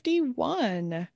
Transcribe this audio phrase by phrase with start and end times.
[0.00, 1.08] episode 51.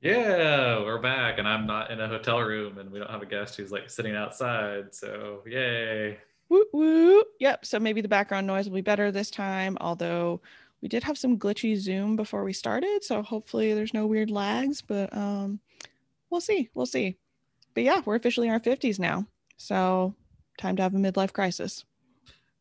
[0.00, 3.26] Yeah, we're back, and I'm not in a hotel room, and we don't have a
[3.26, 4.94] guest who's like sitting outside.
[4.94, 6.18] So, yay.
[6.48, 7.22] Woo woo.
[7.40, 7.66] Yep.
[7.66, 10.40] So maybe the background noise will be better this time, although
[10.80, 13.04] we did have some glitchy Zoom before we started.
[13.04, 15.60] So hopefully there's no weird lags, but um,
[16.30, 16.70] we'll see.
[16.74, 17.18] We'll see.
[17.74, 19.26] But yeah, we're officially in our 50s now.
[19.58, 20.14] So
[20.56, 21.84] time to have a midlife crisis.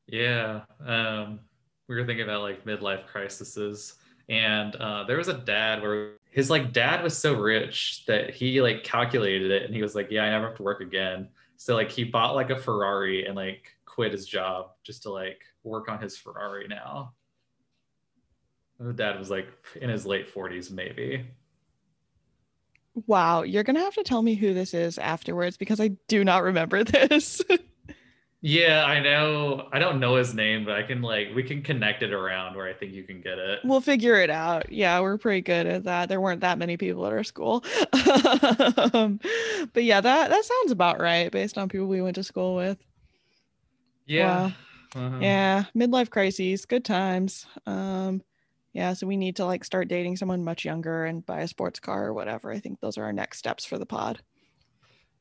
[0.07, 0.61] Yeah.
[0.85, 1.39] Um,
[1.87, 3.95] we were thinking about like midlife crises.
[4.29, 8.61] And uh, there was a dad where his like dad was so rich that he
[8.61, 11.29] like calculated it and he was like, Yeah, I never have to work again.
[11.55, 15.41] So like he bought like a Ferrari and like quit his job just to like
[15.63, 17.13] work on his Ferrari now.
[18.79, 19.47] And the dad was like
[19.81, 21.25] in his late 40s, maybe.
[23.05, 26.43] Wow, you're gonna have to tell me who this is afterwards because I do not
[26.43, 27.41] remember this.
[28.41, 29.67] Yeah, I know.
[29.73, 32.67] I don't know his name, but I can like we can connect it around where
[32.67, 33.59] I think you can get it.
[33.63, 34.71] We'll figure it out.
[34.71, 36.07] Yeah, we're pretty good at that.
[36.07, 37.63] There weren't that many people at our school.
[38.93, 39.19] um,
[39.73, 42.77] but yeah, that that sounds about right based on people we went to school with.
[44.05, 44.47] Yeah.
[44.47, 44.53] Wow.
[44.95, 45.19] Uh-huh.
[45.19, 47.45] Yeah, midlife crises, good times.
[47.65, 48.21] Um
[48.73, 51.79] yeah, so we need to like start dating someone much younger and buy a sports
[51.79, 52.51] car or whatever.
[52.51, 54.21] I think those are our next steps for the pod.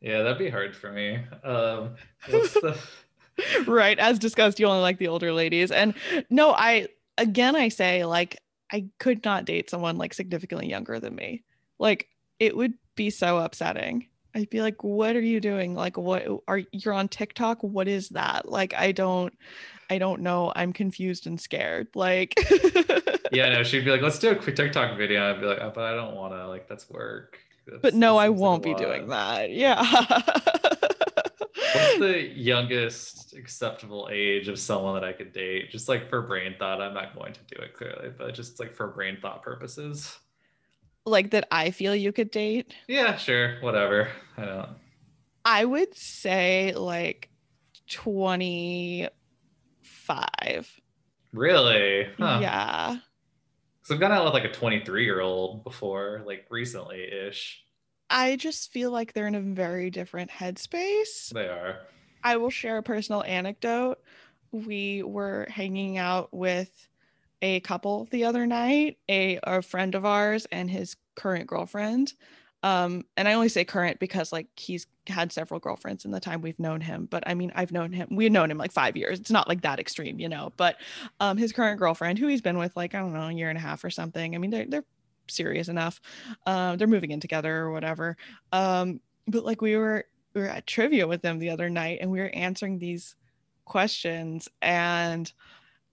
[0.00, 1.16] Yeah, that'd be hard for me.
[1.42, 1.94] Um,
[2.28, 2.78] what's the
[3.66, 5.70] right as discussed you only like the older ladies.
[5.70, 5.94] And
[6.30, 8.40] no i again i say like
[8.72, 11.44] i could not date someone like significantly younger than me.
[11.78, 14.08] Like it would be so upsetting.
[14.34, 15.74] I'd be like what are you doing?
[15.74, 17.62] Like what are you're on tiktok?
[17.62, 18.48] What is that?
[18.48, 19.32] Like i don't
[19.90, 20.52] i don't know.
[20.56, 21.88] I'm confused and scared.
[21.94, 22.34] Like
[23.32, 25.30] yeah no she'd be like let's do a quick tiktok video.
[25.30, 27.38] I'd be like oh, but i don't want to like that's work.
[27.66, 29.50] That's, but no i won't be doing that.
[29.50, 29.82] Yeah
[31.76, 35.70] What's the youngest acceptable age of someone that I could date?
[35.70, 38.74] Just like for brain thought, I'm not going to do it clearly, but just like
[38.74, 40.18] for brain thought purposes.
[41.04, 42.74] Like that I feel you could date?
[42.88, 43.60] Yeah, sure.
[43.60, 44.08] Whatever.
[44.36, 44.68] I don't.
[45.44, 47.30] I would say like
[47.90, 49.10] 25.
[51.32, 52.06] Really?
[52.18, 52.38] Huh.
[52.42, 52.96] Yeah.
[53.82, 57.62] So I've gone out with like a 23 year old before, like recently ish.
[58.08, 61.30] I just feel like they're in a very different headspace.
[61.30, 61.78] They are.
[62.22, 63.98] I will share a personal anecdote.
[64.52, 66.88] We were hanging out with
[67.42, 72.14] a couple the other night, a, a friend of ours and his current girlfriend.
[72.62, 76.40] Um, and I only say current because like he's had several girlfriends in the time
[76.40, 77.06] we've known him.
[77.08, 79.20] But I mean, I've known him, we've known him like five years.
[79.20, 80.52] It's not like that extreme, you know.
[80.56, 80.76] But
[81.20, 83.58] um, his current girlfriend, who he's been with like, I don't know, a year and
[83.58, 84.34] a half or something.
[84.34, 84.84] I mean, they're they're
[85.28, 86.00] serious enough.
[86.46, 88.16] Uh, they're moving in together or whatever.
[88.52, 90.04] Um, but like we were
[90.34, 93.16] we were at trivia with them the other night and we were answering these
[93.64, 95.32] questions and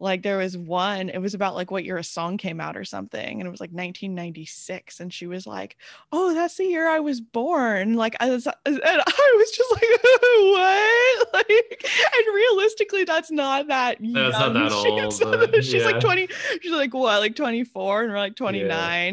[0.04, 2.84] like there was one it was about like what year a song came out or
[2.84, 5.78] something and it was like 1996 and she was like
[6.12, 9.82] oh that's the year i was born like i was and i was just like
[10.52, 14.32] what like and realistically that's not that young.
[14.32, 15.86] not that old she's yeah.
[15.86, 16.28] like 20
[16.62, 18.68] she's like what like 24 and we're like 29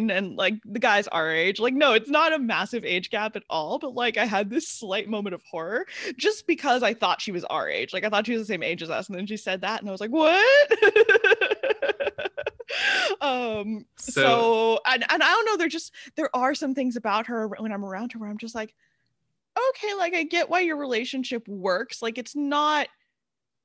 [0.09, 0.17] yeah.
[0.17, 3.45] and like the guy's our age like no it's not a massive age gap at
[3.49, 5.87] all but like i had this slight moment of horror
[6.17, 8.65] just because i thought she was our age like i thought she was the same
[8.65, 10.41] age as us and then she said that and i was like what
[13.21, 17.27] um so, so and, and i don't know there just there are some things about
[17.27, 18.75] her when i'm around her where i'm just like
[19.59, 22.89] okay like i get why your relationship works like it's not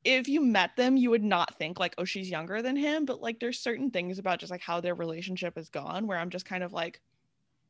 [0.04, 3.22] if you met them you would not think like oh she's younger than him but
[3.22, 6.46] like there's certain things about just like how their relationship has gone where i'm just
[6.46, 7.00] kind of like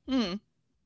[0.08, 0.34] hmm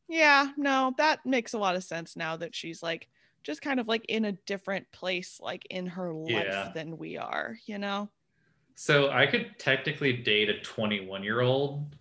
[0.08, 3.07] yeah no that makes a lot of sense now that she's like
[3.44, 6.72] just kind of like in a different place like in her life yeah.
[6.74, 8.10] than we are you know
[8.81, 11.98] so I could technically date a 21 year old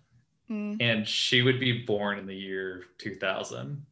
[0.49, 0.77] mm.
[0.79, 3.85] and she would be born in the year 2000.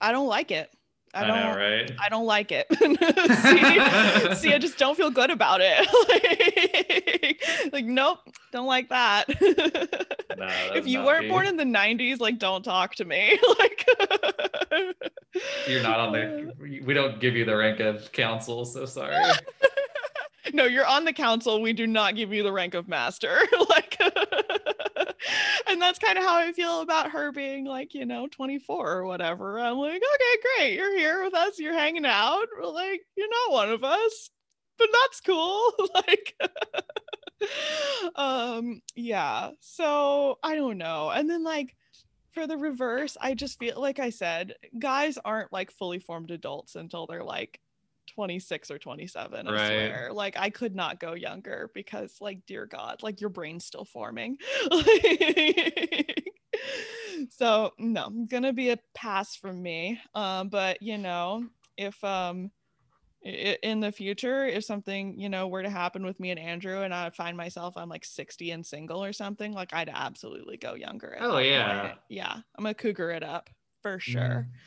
[0.00, 0.72] I don't like it.
[1.16, 1.92] I, I don't, know, right?
[2.04, 2.66] I don't like it.
[4.34, 5.88] see, see, I just don't feel good about it.
[7.22, 8.18] like, like, nope,
[8.52, 9.28] don't like that.
[10.36, 11.30] Nah, if you weren't me.
[11.30, 13.40] born in the 90s, like, don't talk to me.
[13.58, 13.88] like,
[15.66, 16.52] you're not on the.
[16.84, 19.16] We don't give you the rank of council, so sorry.
[20.52, 21.62] no, you're on the council.
[21.62, 23.38] We do not give you the rank of master.
[23.70, 23.98] like
[25.68, 29.06] and that's kind of how I feel about her being like, you know, 24 or
[29.06, 29.58] whatever.
[29.58, 30.74] I'm like, okay, great.
[30.74, 31.58] You're here with us.
[31.58, 32.46] You're hanging out.
[32.56, 34.30] We're like, you're not one of us,
[34.78, 35.72] but that's cool.
[35.94, 36.34] like,
[38.16, 39.50] um, yeah.
[39.60, 41.10] So I don't know.
[41.10, 41.74] And then like
[42.32, 46.76] for the reverse, I just feel like I said, guys aren't like fully formed adults
[46.76, 47.60] until they're like
[48.06, 49.66] 26 or 27 i Right.
[49.66, 53.84] swear like i could not go younger because like dear god like your brain's still
[53.84, 54.38] forming
[57.30, 61.44] so no it's gonna be a pass from me um but you know
[61.76, 62.50] if um
[63.22, 66.94] in the future if something you know were to happen with me and andrew and
[66.94, 71.16] i find myself i'm like 60 and single or something like i'd absolutely go younger
[71.20, 71.80] Oh, yeah.
[71.82, 71.98] point.
[72.08, 73.50] yeah i'm gonna cougar it up
[73.82, 74.58] for sure Mhm.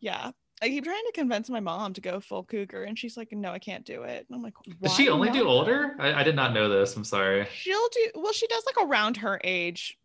[0.00, 0.30] yeah.
[0.62, 3.50] I keep trying to convince my mom to go full cougar, and she's like, "No,
[3.50, 5.96] I can't do it." And I'm like, "Why?" Does she only do older?
[5.98, 6.96] I, I did not know this.
[6.96, 7.48] I'm sorry.
[7.52, 8.32] She'll do well.
[8.32, 9.98] She does like around her age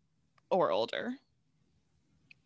[0.50, 1.14] or older.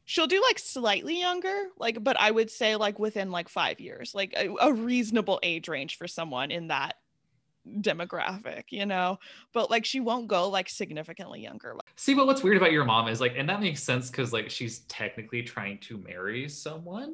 [0.03, 4.13] She'll do like slightly younger, like, but I would say like within like five years,
[4.13, 6.97] like a, a reasonable age range for someone in that
[7.65, 9.19] demographic, you know.
[9.53, 11.77] But like, she won't go like significantly younger.
[11.95, 14.49] See, but what's weird about your mom is like, and that makes sense because like
[14.49, 17.13] she's technically trying to marry someone.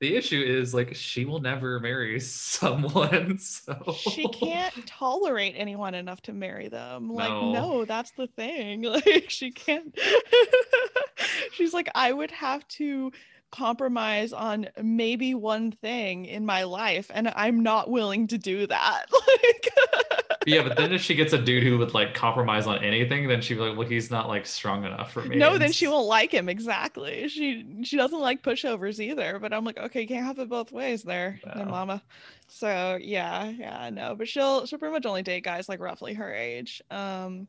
[0.00, 3.38] The issue is like she will never marry someone.
[3.38, 7.10] So she can't tolerate anyone enough to marry them.
[7.12, 7.52] Like, No.
[7.52, 8.82] no, that's the thing.
[8.90, 9.96] Like, she can't.
[11.52, 13.12] She's like, I would have to
[13.50, 19.06] compromise on maybe one thing in my life, and I'm not willing to do that.
[19.12, 23.28] Like, yeah, but then if she gets a dude who would like compromise on anything,
[23.28, 25.36] then she'd be like, well, he's not like strong enough for me.
[25.36, 26.48] no, then she won't like him.
[26.48, 27.28] Exactly.
[27.28, 29.38] She she doesn't like pushovers either.
[29.38, 31.70] But I'm like, okay, you can't have it both ways there, there, No.
[31.70, 32.02] mama.
[32.48, 34.14] So yeah, yeah, no.
[34.14, 36.82] But she'll she'll pretty much only date guys like roughly her age.
[36.90, 37.46] Um,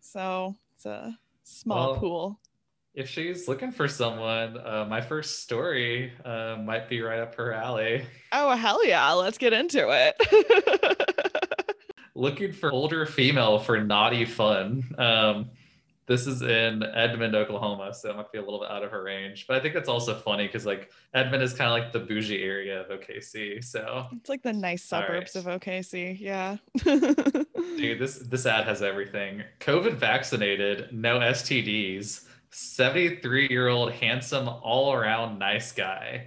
[0.00, 2.40] so it's a small Well, pool.
[2.94, 7.52] If she's looking for someone, uh, my first story uh, might be right up her
[7.52, 8.04] alley.
[8.32, 11.16] Oh hell yeah, let's get into it.
[12.14, 14.84] looking for older female for naughty fun.
[14.98, 15.50] Um,
[16.10, 19.04] this is in Edmond, Oklahoma, so it might be a little bit out of her
[19.04, 19.46] range.
[19.46, 22.42] But I think that's also funny because like Edmond is kind of like the bougie
[22.42, 23.62] area of OKC.
[23.62, 25.46] So it's like the nice suburbs right.
[25.46, 26.18] of OKC.
[26.18, 26.56] Yeah.
[26.82, 29.44] dude, this this ad has everything.
[29.60, 32.26] COVID vaccinated, no STDs.
[32.50, 36.26] 73 year old handsome all around nice guy.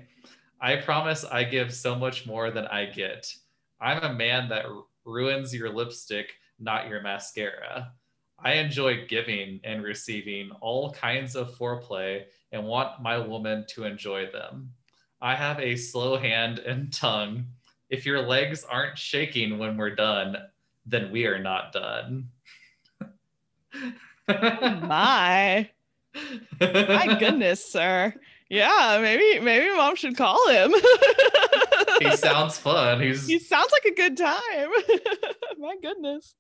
[0.62, 3.36] I promise I give so much more than I get.
[3.82, 4.66] I'm a man that
[5.06, 7.92] ruins your lipstick, not your mascara.
[8.40, 14.30] I enjoy giving and receiving all kinds of foreplay and want my woman to enjoy
[14.32, 14.72] them.
[15.22, 17.46] I have a slow hand and tongue.
[17.90, 20.38] If your legs aren't shaking when we're done,
[20.86, 22.28] then we are not done.
[24.28, 25.70] Oh my
[26.60, 28.14] my goodness, sir.
[28.50, 30.74] Yeah, maybe maybe mom should call him.
[32.00, 33.02] he sounds fun.
[33.02, 34.70] He's he sounds like a good time.
[35.58, 36.36] my goodness.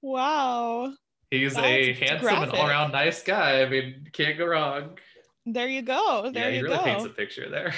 [0.00, 0.92] Wow.
[1.30, 3.62] he's a That's handsome and all around nice guy.
[3.62, 4.98] I mean, can't go wrong.
[5.44, 6.30] There you go.
[6.32, 6.84] There yeah, you he really go.
[6.84, 7.74] paints a picture there.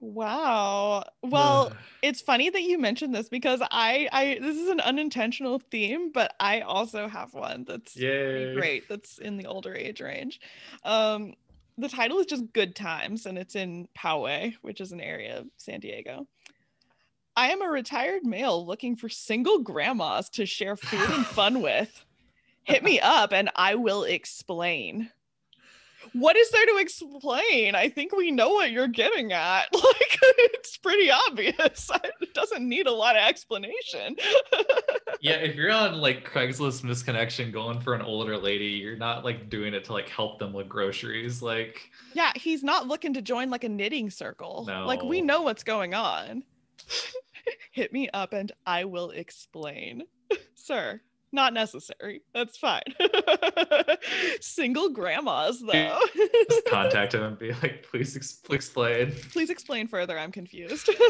[0.00, 1.04] Wow.
[1.22, 1.72] Well,
[2.02, 6.34] it's funny that you mentioned this because I I this is an unintentional theme, but
[6.40, 8.54] I also have one that's Yay.
[8.54, 10.40] great that's in the older age range.
[10.82, 11.34] Um
[11.78, 15.46] the title is just Good Times and it's in Poway, which is an area of
[15.56, 16.26] San Diego.
[17.36, 22.04] I am a retired male looking for single grandmas to share food and fun with.
[22.64, 25.10] Hit me up and I will explain.
[26.12, 27.74] What is there to explain?
[27.74, 29.68] I think we know what you're getting at.
[29.80, 31.90] Like, it's pretty obvious.
[32.20, 34.16] It doesn't need a lot of explanation.
[35.20, 39.48] yeah, if you're on like Craigslist misconnection going for an older lady, you're not like
[39.50, 41.42] doing it to like help them with groceries.
[41.42, 44.64] Like, yeah, he's not looking to join like a knitting circle.
[44.66, 44.86] No.
[44.86, 46.44] Like, we know what's going on.
[47.72, 50.04] Hit me up and I will explain.
[50.54, 51.00] Sir,
[51.32, 52.22] not necessary.
[52.34, 52.82] That's fine.
[54.40, 55.98] Single grandmas, though.
[56.48, 59.12] just contact him and be like, please, ex- explain.
[59.32, 60.18] Please explain further.
[60.18, 60.90] I'm confused.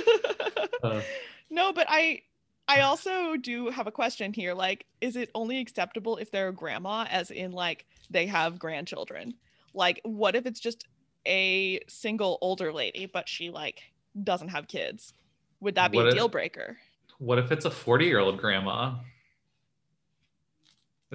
[0.83, 1.03] Uh,
[1.51, 2.23] no, but I
[2.67, 4.55] I also do have a question here.
[4.55, 9.35] Like, is it only acceptable if they're a grandma, as in like they have grandchildren?
[9.75, 10.87] Like, what if it's just
[11.27, 13.83] a single older lady, but she like
[14.25, 15.13] doesn't have kids?
[15.61, 16.79] Would that be a deal breaker?
[17.21, 18.95] what if it's a 40 year old grandma?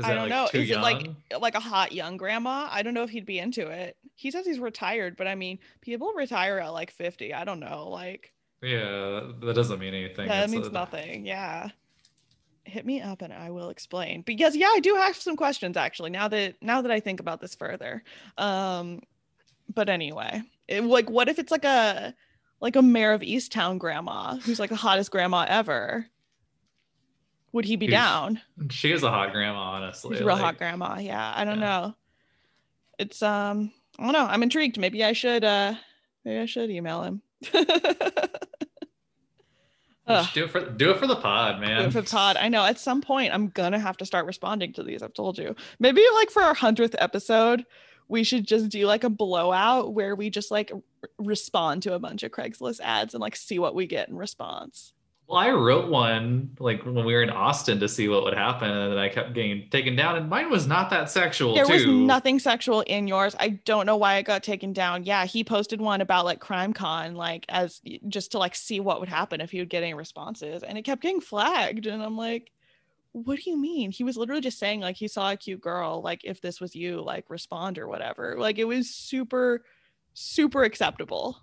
[0.03, 0.59] I don't like, know.
[0.59, 1.09] Is it like
[1.39, 2.67] like a hot young grandma?
[2.69, 3.95] I don't know if he'd be into it.
[4.15, 7.33] He says he's retired, but I mean, people retire at like 50.
[7.33, 7.87] I don't know.
[7.89, 10.27] Like Yeah, that doesn't mean anything.
[10.27, 11.25] that It's means a- nothing.
[11.25, 11.69] Yeah.
[12.65, 14.21] Hit me up and I will explain.
[14.23, 16.09] Because yeah, I do have some questions actually.
[16.09, 18.03] Now that now that I think about this further.
[18.37, 19.01] Um
[19.73, 22.13] but anyway, it, like what if it's like a
[22.59, 26.07] like a Mare of Easttown grandma who's like the hottest grandma ever?
[27.55, 28.41] Would he be down?
[28.69, 30.11] She is a hot grandma, honestly.
[30.15, 30.97] She's a real like- hot grandma.
[30.99, 31.65] Yeah, I don't Yeah.
[31.65, 31.95] know.
[32.99, 34.25] It's um, I don't know.
[34.25, 34.77] I'm intrigued.
[34.77, 35.73] Maybe I should uh,
[36.25, 37.21] maybe I should email him.
[40.33, 41.81] Do it for do it for the pod, man.
[41.81, 42.37] Do it for the pod.
[42.37, 42.63] I know.
[42.63, 45.01] At some point, I'm gonna have to start responding to these.
[45.01, 45.55] I've told you.
[45.79, 47.65] Maybe like for our hundredth episode,
[48.07, 50.81] we should just do like a blowout where we just like r-
[51.17, 54.93] respond to a bunch of Craigslist ads and like see what we get in response.
[55.27, 58.69] Well, I wrote one like when we were in Austin to see what would happen,
[58.69, 61.55] and then I kept getting taken down, and mine was not that sexual.
[61.55, 61.73] There too.
[61.73, 63.35] was nothing sexual in yours.
[63.39, 65.03] I don't know why it got taken down.
[65.03, 68.99] Yeah, he posted one about like Crime Con, like as just to like see what
[68.99, 72.17] would happen if he would get any responses, and it kept getting flagged, and I'm
[72.17, 72.51] like,
[73.13, 73.89] what do you mean?
[73.89, 76.75] He was literally just saying like he saw a cute girl, like if this was
[76.75, 78.35] you, like respond or whatever.
[78.37, 79.63] Like it was super,
[80.13, 81.37] super acceptable.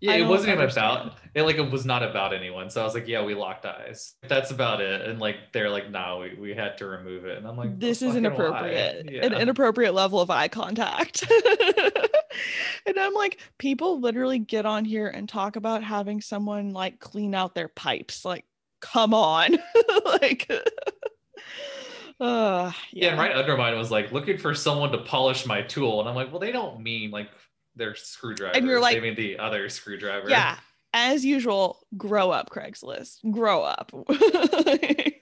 [0.00, 1.42] Yeah, it wasn't even about it.
[1.42, 2.68] Like it was not about anyone.
[2.68, 4.14] So I was like, yeah, we locked eyes.
[4.28, 5.08] That's about it.
[5.08, 7.38] And like they're like, no, we, we had to remove it.
[7.38, 9.10] And I'm like, this is inappropriate.
[9.10, 9.24] Yeah.
[9.24, 11.24] An inappropriate level of eye contact.
[12.86, 17.34] and I'm like, people literally get on here and talk about having someone like clean
[17.34, 18.22] out their pipes.
[18.22, 18.44] Like,
[18.80, 19.56] come on.
[20.04, 20.50] like
[22.20, 22.72] uh, yeah.
[22.92, 26.00] yeah, and right under mine was like looking for someone to polish my tool.
[26.00, 27.30] And I'm like, well, they don't mean like
[27.76, 28.56] their screwdriver.
[28.56, 30.28] And you're like, mean the other screwdriver.
[30.28, 30.58] Yeah.
[30.92, 33.30] As usual, grow up, Craigslist.
[33.30, 33.92] Grow up.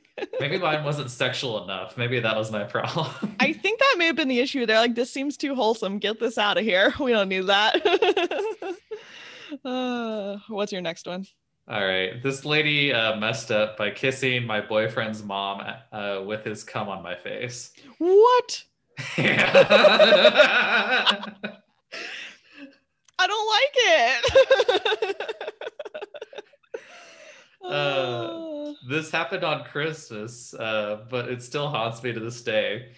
[0.40, 1.96] Maybe mine wasn't sexual enough.
[1.96, 3.10] Maybe that was my problem.
[3.40, 4.66] I think that may have been the issue.
[4.66, 5.98] They're like, this seems too wholesome.
[5.98, 6.92] Get this out of here.
[7.00, 8.76] We don't need that.
[9.64, 11.26] uh, what's your next one?
[11.66, 12.22] All right.
[12.22, 17.02] This lady uh, messed up by kissing my boyfriend's mom uh, with his cum on
[17.02, 17.72] my face.
[17.98, 18.62] What?
[19.18, 21.24] Yeah.
[23.18, 23.74] I don't like
[25.06, 25.16] it.
[27.64, 32.92] uh, this happened on Christmas, uh, but it still haunts me to this day.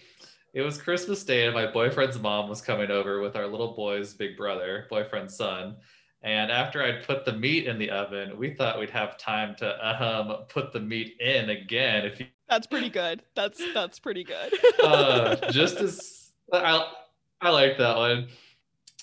[0.53, 4.13] It was Christmas Day, and my boyfriend's mom was coming over with our little boy's
[4.13, 5.75] big brother, boyfriend's son.
[6.23, 10.03] And after I'd put the meat in the oven, we thought we'd have time to
[10.03, 12.05] um, put the meat in again.
[12.05, 12.25] If you...
[12.49, 13.21] that's pretty good.
[13.35, 14.51] That's that's pretty good.
[14.83, 16.91] uh, just as I
[17.39, 18.27] I like that one.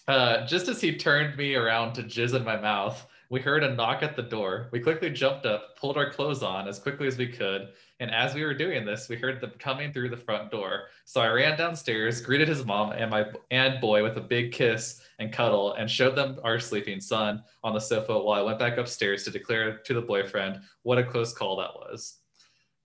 [0.07, 3.75] Uh, just as he turned me around to jizz in my mouth, we heard a
[3.75, 4.69] knock at the door.
[4.71, 7.69] We quickly jumped up, pulled our clothes on as quickly as we could,
[8.01, 10.89] and as we were doing this, we heard them coming through the front door.
[11.07, 15.01] So I ran downstairs, greeted his mom and my and boy with a big kiss
[15.19, 18.77] and cuddle, and showed them our sleeping son on the sofa while I went back
[18.77, 22.19] upstairs to declare to the boyfriend what a close call that was.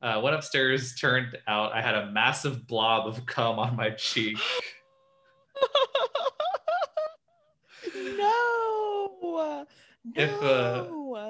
[0.01, 4.37] Uh, went upstairs, turned out I had a massive blob of cum on my cheek.
[10.15, 10.23] no.
[10.23, 10.85] If uh,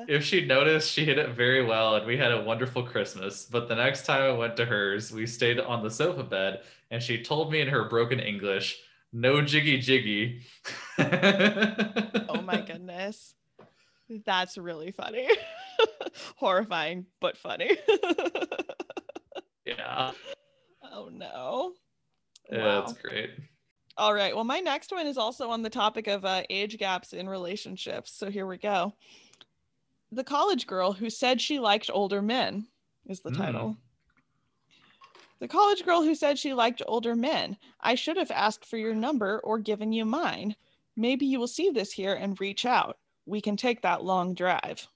[0.08, 3.46] if she noticed, she hit it very well, and we had a wonderful Christmas.
[3.46, 7.02] But the next time I went to hers, we stayed on the sofa bed, and
[7.02, 8.82] she told me in her broken English,
[9.14, 10.42] "No jiggy jiggy."
[11.00, 13.36] oh my goodness,
[14.26, 15.30] that's really funny,
[16.38, 17.78] horrifying but funny.
[19.66, 20.12] yeah.
[20.92, 21.74] Oh no.
[22.52, 22.82] Yeah, wow.
[22.82, 23.32] that's great.
[24.00, 24.34] All right.
[24.34, 28.14] Well, my next one is also on the topic of uh, age gaps in relationships.
[28.14, 28.94] So here we go.
[30.14, 32.66] The college girl who said she liked older men
[33.08, 33.38] is the mm.
[33.38, 33.78] title.
[35.42, 37.58] The college girl who said she liked older men.
[37.82, 40.56] I should have asked for your number or given you mine.
[40.96, 42.98] Maybe you will see this here and reach out.
[43.26, 44.88] We can take that long drive.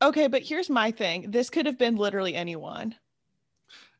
[0.00, 1.30] Okay, but here's my thing.
[1.30, 2.94] This could have been literally anyone.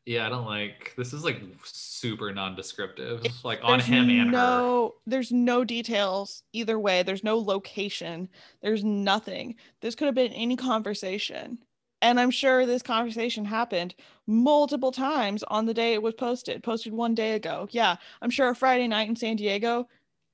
[0.05, 5.01] Yeah, I don't like this is like super non-descriptive, like on him and no, her.
[5.07, 7.05] There's no details either way.
[7.05, 8.29] There's no location.
[8.63, 9.55] There's nothing.
[9.81, 11.59] This could have been any conversation.
[12.01, 13.95] And I'm sure this conversation happened
[14.27, 17.69] multiple times on the day it was posted, posted one day ago.
[17.71, 19.87] Yeah, I'm sure a Friday night in San Diego.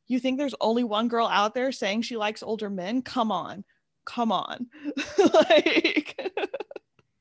[0.07, 3.03] You think there's only one girl out there saying she likes older men?
[3.03, 3.65] Come on.
[4.07, 4.69] Come on.
[5.35, 6.19] like,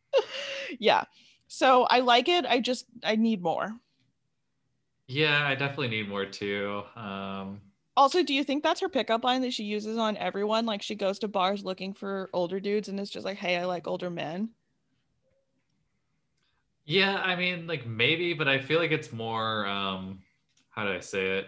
[0.79, 1.03] yeah.
[1.47, 2.45] So I like it.
[2.45, 3.71] I just I need more.
[5.07, 6.83] Yeah, I definitely need more too.
[6.95, 7.61] Um
[7.95, 10.67] also, do you think that's her pickup line that she uses on everyone?
[10.67, 13.65] Like she goes to bars looking for older dudes and it's just like, "Hey, I
[13.65, 14.49] like older men."
[16.85, 20.19] Yeah, I mean, like maybe, but I feel like it's more um
[20.69, 21.47] how do I say it?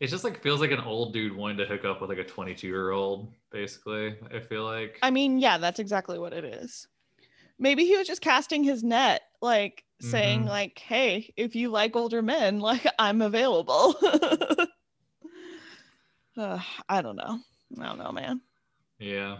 [0.00, 2.24] It just like feels like an old dude wanting to hook up with like a
[2.24, 4.16] 22 year old, basically.
[4.34, 4.98] I feel like.
[5.02, 6.88] I mean, yeah, that's exactly what it is
[7.60, 10.10] maybe he was just casting his net like mm-hmm.
[10.10, 13.94] saying like hey if you like older men like i'm available.
[16.38, 17.38] Uh, i don't know.
[17.78, 18.40] I don't know man.
[18.98, 19.38] Yeah.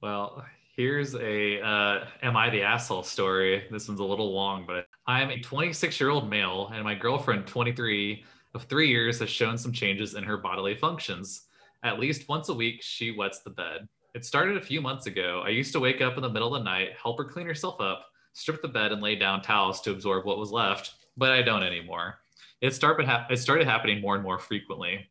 [0.00, 0.44] Well
[0.76, 3.64] here's a uh, am i the asshole story.
[3.70, 7.46] This one's a little long but i'm a 26 year old male and my girlfriend
[7.46, 8.22] 23
[8.54, 11.46] of three years has shown some changes in her bodily functions.
[11.82, 15.42] At least once a week she wets the bed It started a few months ago.
[15.44, 17.80] I used to wake up in the middle of the night, help her clean herself
[17.80, 21.42] up, strip the bed, and lay down towels to absorb what was left, but I
[21.42, 22.20] don't anymore.
[22.60, 25.10] It started, it started happening more and more frequently.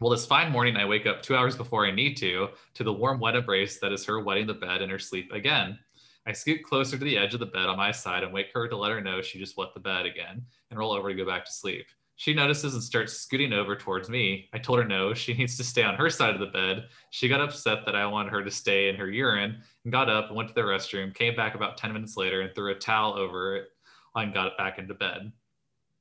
[0.00, 2.92] Well, this fine morning, I wake up two hours before I need to, to the
[2.92, 5.78] warm, wet embrace that is her wetting the bed in her sleep again.
[6.26, 8.66] I scoot closer to the edge of the bed on my side and wake her
[8.66, 11.24] to let her know she just wet the bed again and roll over to go
[11.24, 11.86] back to sleep.
[12.20, 14.50] She notices and starts scooting over towards me.
[14.52, 16.88] I told her no, she needs to stay on her side of the bed.
[17.08, 20.26] She got upset that I wanted her to stay in her urine and got up
[20.26, 23.14] and went to the restroom, came back about 10 minutes later and threw a towel
[23.14, 23.68] over it
[24.14, 25.32] and got back into bed.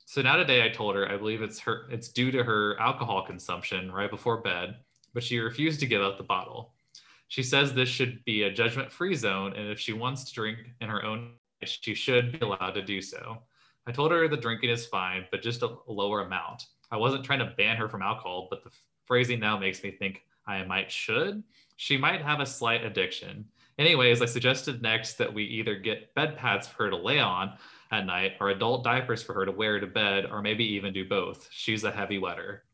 [0.08, 3.26] So now today I told her I believe it's her it's due to her alcohol
[3.26, 4.76] consumption right before bed,
[5.14, 6.74] but she refused to give up the bottle.
[7.30, 10.90] She says this should be a judgment-free zone and if she wants to drink in
[10.90, 13.38] her own she should be allowed to do so.
[13.88, 16.68] I told her the drinking is fine, but just a lower amount.
[16.92, 18.72] I wasn't trying to ban her from alcohol, but the
[19.06, 21.44] phrasing now makes me think I might should.
[21.78, 23.46] She might have a slight addiction.
[23.78, 27.54] Anyways, I suggested next that we either get bed pads for her to lay on
[27.92, 31.08] at night or adult diapers for her to wear to bed, or maybe even do
[31.08, 31.48] both.
[31.52, 32.66] She's a heavy wetter.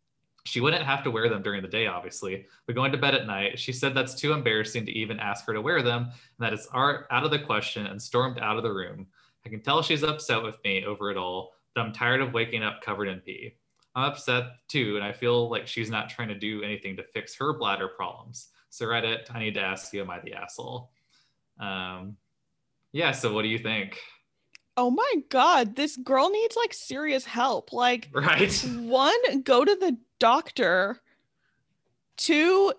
[0.45, 3.25] She wouldn't have to wear them during the day, obviously, but going to bed at
[3.25, 6.53] night, she said that's too embarrassing to even ask her to wear them and that
[6.53, 9.07] it's out of the question and stormed out of the room.
[9.45, 12.63] I can tell she's upset with me over it all, but I'm tired of waking
[12.63, 13.55] up covered in pee.
[13.95, 17.35] I'm upset too, and I feel like she's not trying to do anything to fix
[17.35, 18.49] her bladder problems.
[18.69, 20.91] So Reddit, I need to ask you, am I the asshole?
[21.59, 22.17] Um,
[22.91, 23.11] yeah.
[23.11, 23.99] So what do you think?
[24.77, 27.71] Oh my god, this girl needs like serious help.
[27.71, 28.53] Like, right?
[28.79, 31.01] One, go to the doctor.
[32.17, 32.73] Two,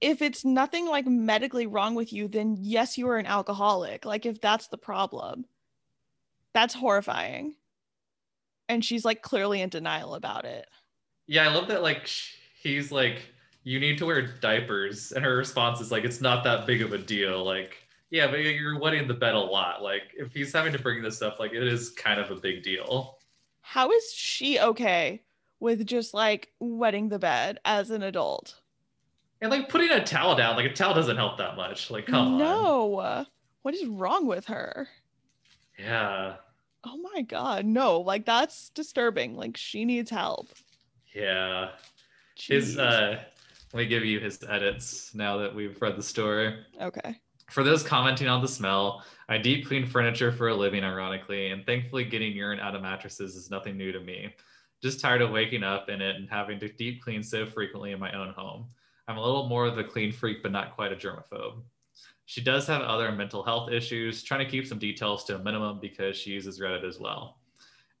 [0.00, 4.04] if it's nothing like medically wrong with you, then yes, you are an alcoholic.
[4.04, 5.44] Like, if that's the problem.
[6.56, 7.54] That's horrifying.
[8.70, 10.66] And she's like clearly in denial about it.
[11.26, 11.82] Yeah, I love that.
[11.82, 12.08] Like,
[12.62, 13.20] he's like,
[13.62, 15.12] you need to wear diapers.
[15.12, 17.44] And her response is like, it's not that big of a deal.
[17.44, 17.76] Like,
[18.08, 19.82] yeah, but you're wetting the bed a lot.
[19.82, 22.62] Like, if he's having to bring this up, like, it is kind of a big
[22.62, 23.18] deal.
[23.60, 25.24] How is she okay
[25.60, 28.62] with just like wetting the bed as an adult?
[29.42, 31.90] And like putting a towel down, like a towel doesn't help that much.
[31.90, 32.96] Like, come no.
[32.96, 33.18] on.
[33.18, 33.26] No.
[33.60, 34.88] What is wrong with her?
[35.78, 36.36] Yeah
[36.86, 40.48] oh my god no like that's disturbing like she needs help.
[41.14, 41.70] Yeah.
[42.38, 42.48] Jeez.
[42.48, 43.22] his uh
[43.72, 46.64] let me give you his edits now that we've read the story.
[46.80, 47.16] Okay.
[47.50, 51.66] For those commenting on the smell i deep clean furniture for a living ironically and
[51.66, 54.34] thankfully getting urine out of mattresses is nothing new to me.
[54.82, 57.98] Just tired of waking up in it and having to deep clean so frequently in
[57.98, 58.66] my own home.
[59.08, 61.62] I'm a little more of a clean freak but not quite a germaphobe
[62.26, 65.78] she does have other mental health issues, trying to keep some details to a minimum
[65.80, 67.38] because she uses Reddit as well.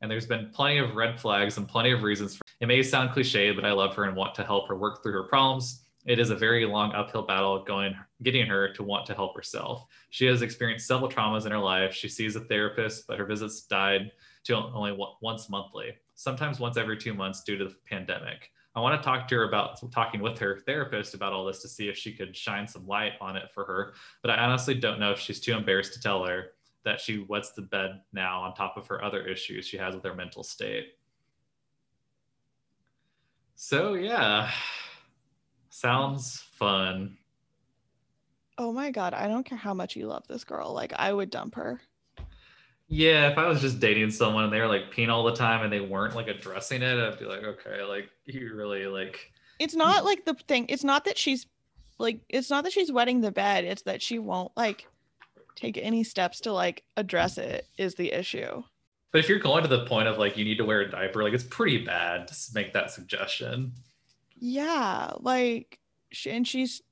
[0.02, 2.36] And there's been plenty of red flags and plenty of reasons.
[2.36, 5.02] For, it may sound cliche, but I love her and want to help her work
[5.02, 5.84] through her problems.
[6.06, 9.86] It is a very long uphill battle going getting her to want to help herself.
[10.10, 11.94] She has experienced several traumas in her life.
[11.94, 14.10] She sees a therapist, but her visits died
[14.44, 18.50] to only once monthly, sometimes once every two months due to the pandemic.
[18.76, 21.68] I want to talk to her about talking with her therapist about all this to
[21.68, 23.94] see if she could shine some light on it for her.
[24.20, 26.48] But I honestly don't know if she's too embarrassed to tell her
[26.84, 30.04] that she wets the bed now on top of her other issues she has with
[30.04, 30.98] her mental state.
[33.54, 34.50] So, yeah,
[35.70, 37.16] sounds fun.
[38.58, 39.14] Oh my God.
[39.14, 40.74] I don't care how much you love this girl.
[40.74, 41.80] Like, I would dump her.
[42.88, 45.62] Yeah, if I was just dating someone and they were like peeing all the time
[45.64, 49.32] and they weren't like addressing it, I'd be like, okay, like you really like.
[49.58, 50.66] It's not like the thing.
[50.68, 51.46] It's not that she's
[51.98, 52.20] like.
[52.28, 53.64] It's not that she's wetting the bed.
[53.64, 54.86] It's that she won't like
[55.56, 57.66] take any steps to like address it.
[57.76, 58.62] Is the issue.
[59.10, 61.22] But if you're going to the point of like you need to wear a diaper,
[61.22, 63.72] like it's pretty bad to make that suggestion.
[64.38, 65.78] Yeah, like,
[66.26, 66.82] and she's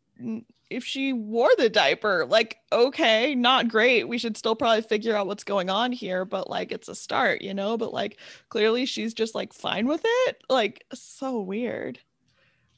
[0.70, 4.08] if she wore the diaper like okay not great.
[4.08, 7.42] We should still probably figure out what's going on here but like it's a start
[7.42, 7.76] you know?
[7.76, 10.42] But like clearly she's just like fine with it.
[10.48, 11.98] Like so weird.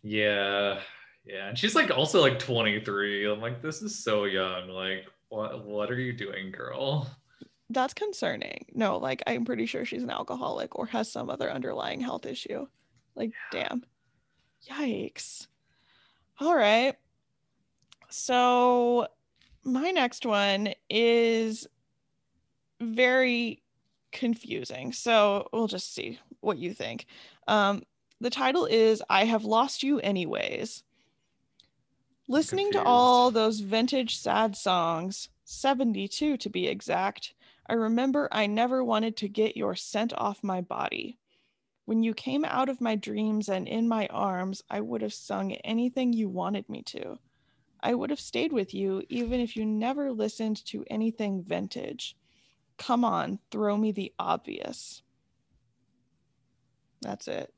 [0.03, 0.81] Yeah.
[1.25, 1.49] Yeah.
[1.49, 4.68] And she's like also like 23 i'm like this is so young.
[4.68, 7.09] Like what what are you doing girl?
[7.70, 8.66] That's concerning.
[8.75, 12.66] No like i'm pretty sure she's an alcoholic or has some other underlying health issue.
[13.14, 13.68] Like yeah.
[13.68, 13.85] damn.
[14.68, 15.46] Yikes.
[16.40, 16.96] All right
[18.16, 19.07] so,
[19.62, 21.66] my next one is
[22.81, 23.62] very
[24.12, 24.92] confusing.
[24.92, 27.07] So, we'll just see what you think.
[27.46, 27.83] Um,
[28.20, 30.83] the title is I Have Lost You Anyways.
[32.29, 37.35] Listening to all those vintage sad songs, 72 to be exact,
[37.68, 41.18] I remember I never wanted to get your scent off my body.
[41.85, 45.52] When you came out of my dreams and in my arms, I would have sung
[45.52, 47.18] anything you wanted me to.
[47.80, 52.16] I would have stayed with you even if you never listened to anything vintage.
[52.78, 55.02] Come on, throw me the obvious.
[57.02, 57.52] That's it.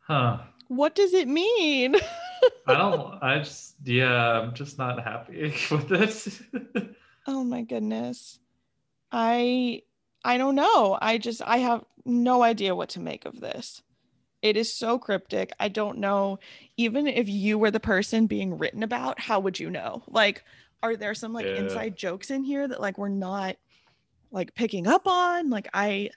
[0.00, 0.38] Huh.
[0.68, 1.96] What does it mean?
[2.66, 6.42] I don't, I just, yeah, I'm just not happy with this.
[7.26, 8.38] oh my goodness.
[9.10, 9.82] I
[10.24, 10.98] I don't know.
[11.00, 13.82] I just I have no idea what to make of this.
[14.42, 15.52] It is so cryptic.
[15.60, 16.38] I don't know
[16.76, 20.02] even if you were the person being written about, how would you know?
[20.08, 20.44] Like
[20.82, 21.60] are there some like Yeah.
[21.60, 23.56] inside jokes in here that like we're not
[24.32, 25.50] like picking up on?
[25.50, 26.10] Like I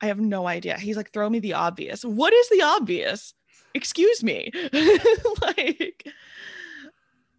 [0.00, 0.78] I have no idea.
[0.78, 2.04] He's like throw me the obvious.
[2.04, 3.34] What is the obvious?
[3.74, 4.50] Excuse me.
[5.42, 6.06] like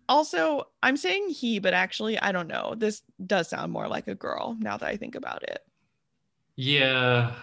[0.10, 2.76] also, I'm saying he, but actually, I don't know.
[2.78, 5.60] This does sound more like a girl now that I think about it.
[6.56, 7.34] Yeah.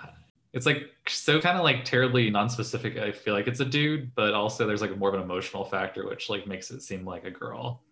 [0.55, 2.97] It's like so kind of like terribly non-specific.
[2.97, 6.07] I feel like it's a dude, but also there's like more of an emotional factor,
[6.07, 7.83] which like makes it seem like a girl.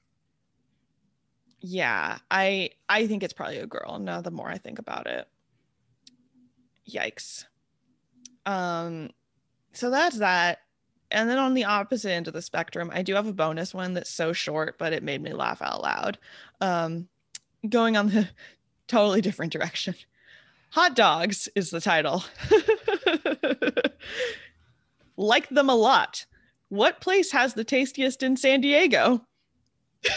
[1.60, 3.98] Yeah, I I think it's probably a girl.
[3.98, 5.26] Now the more I think about it.
[6.88, 7.46] Yikes.
[8.46, 9.10] Um
[9.72, 10.60] so that's that.
[11.10, 13.92] And then on the opposite end of the spectrum, I do have a bonus one
[13.94, 16.18] that's so short, but it made me laugh out loud.
[16.60, 17.08] Um
[17.68, 18.28] going on the
[18.86, 19.96] totally different direction.
[20.72, 22.24] Hot dogs is the title.
[25.18, 26.24] like them a lot.
[26.70, 29.20] What place has the tastiest in San Diego?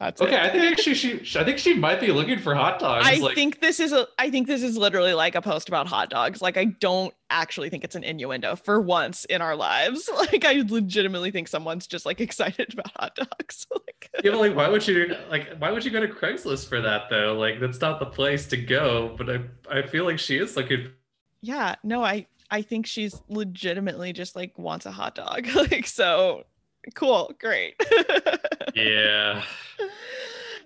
[0.00, 0.40] That's Okay, it.
[0.40, 3.04] I think actually she I think she might be looking for hot dogs.
[3.04, 5.88] I like, think this is a I think this is literally like a post about
[5.88, 6.40] hot dogs.
[6.40, 10.08] Like I don't actually think it's an innuendo for once in our lives.
[10.18, 13.66] Like I legitimately think someone's just like excited about hot dogs.
[13.72, 16.80] like yeah, but like why would you like why would you go to Craigslist for
[16.80, 17.36] that though?
[17.36, 19.16] Like that's not the place to go.
[19.18, 20.92] But I I feel like she is looking
[21.40, 25.46] yeah, no, I I think she's legitimately just like wants a hot dog.
[25.54, 26.44] like so
[26.94, 27.74] cool, great.
[28.74, 29.42] Yeah.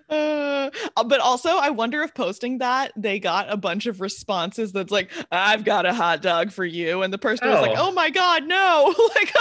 [0.09, 0.69] Uh,
[1.07, 5.09] but also, I wonder if posting that they got a bunch of responses that's like,
[5.31, 7.87] "I've got a hot dog for you," and the person was like, Oh.
[7.87, 9.33] "Oh my god, no!" like,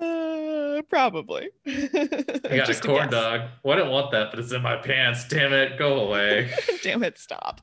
[0.00, 1.50] uh, probably.
[1.66, 3.42] I got a corn dog.
[3.62, 5.28] Well, I didn't want that, but it's in my pants.
[5.28, 6.50] Damn it, go away.
[6.82, 7.18] Damn it!
[7.18, 7.60] Stop.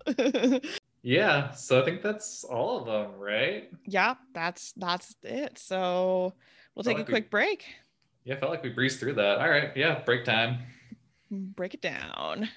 [1.06, 3.70] Yeah, so I think that's all of them, right?
[3.86, 5.60] yeah, that's that's it.
[5.60, 6.34] So
[6.74, 7.64] we'll take a like we- quick break.
[8.24, 9.38] Yeah, I felt like we breezed through that.
[9.38, 10.58] All right, yeah, break time.
[11.32, 12.50] Mm, break it down.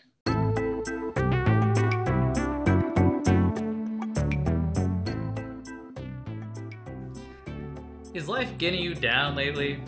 [8.15, 9.83] Is life getting you down lately?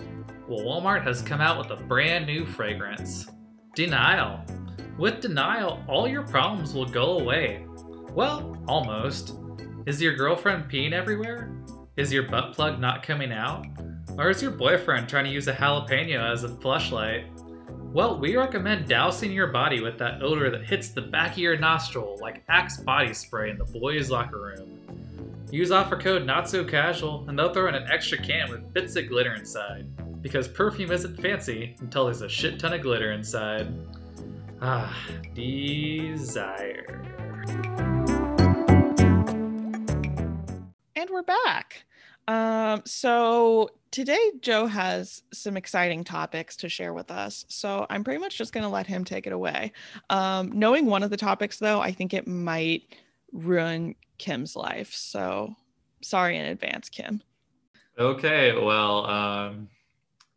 [0.46, 3.26] Well, Walmart has come out with a brand new fragrance
[3.74, 4.44] Denial.
[4.98, 7.64] With Denial, all your problems will go away.
[8.14, 9.34] Well, almost.
[9.86, 11.52] Is your girlfriend peeing everywhere?
[11.96, 13.66] Is your butt plug not coming out?
[14.18, 17.26] Or is your boyfriend trying to use a jalapeno as a flashlight?
[17.92, 21.58] Well, we recommend dousing your body with that odor that hits the back of your
[21.58, 25.46] nostril like Axe body spray in the boys' locker room.
[25.50, 28.96] Use offer code not so casual and they'll throw in an extra can with bits
[28.96, 29.86] of glitter inside.
[30.22, 33.72] Because perfume isn't fancy until there's a shit ton of glitter inside.
[34.60, 34.96] Ah,
[35.34, 36.86] desire.
[41.00, 41.84] And we're back.
[42.28, 47.46] Um, so today Joe has some exciting topics to share with us.
[47.48, 49.72] So I'm pretty much just going to let him take it away.
[50.10, 52.82] Um, knowing one of the topics, though, I think it might
[53.32, 54.92] ruin Kim's life.
[54.92, 55.54] So
[56.02, 57.22] sorry in advance, Kim.
[57.98, 59.68] Okay, well, um,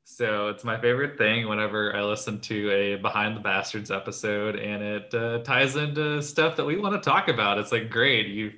[0.06, 4.82] so it's my favorite thing whenever I listen to a Behind the Bastards episode and
[4.82, 7.58] it uh, ties into stuff that we want to talk about.
[7.58, 8.54] It's like, great, you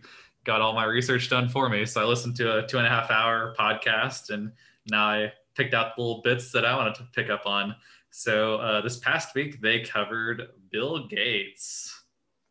[0.46, 1.86] got all my research done for me.
[1.86, 4.52] So I listened to a two and a half hour podcast and
[4.90, 7.76] now I picked out the little bits that I wanted to pick up on.
[8.12, 11.94] So uh, this past week, they covered Bill Gates.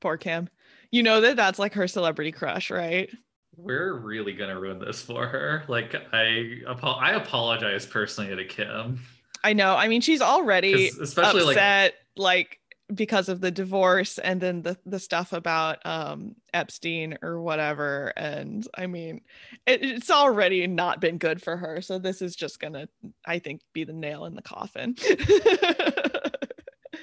[0.00, 0.48] Poor Kim.
[0.90, 3.10] You know that that's like her celebrity crush, right?
[3.56, 5.64] We're really gonna ruin this for her.
[5.68, 9.00] Like I, I apologize personally to Kim.
[9.42, 9.76] I know.
[9.76, 12.58] I mean, she's already especially like like
[12.94, 18.68] because of the divorce and then the the stuff about um Epstein or whatever and
[18.76, 19.22] I mean
[19.66, 22.88] it, it's already not been good for her so this is just gonna
[23.24, 24.96] I think be the nail in the coffin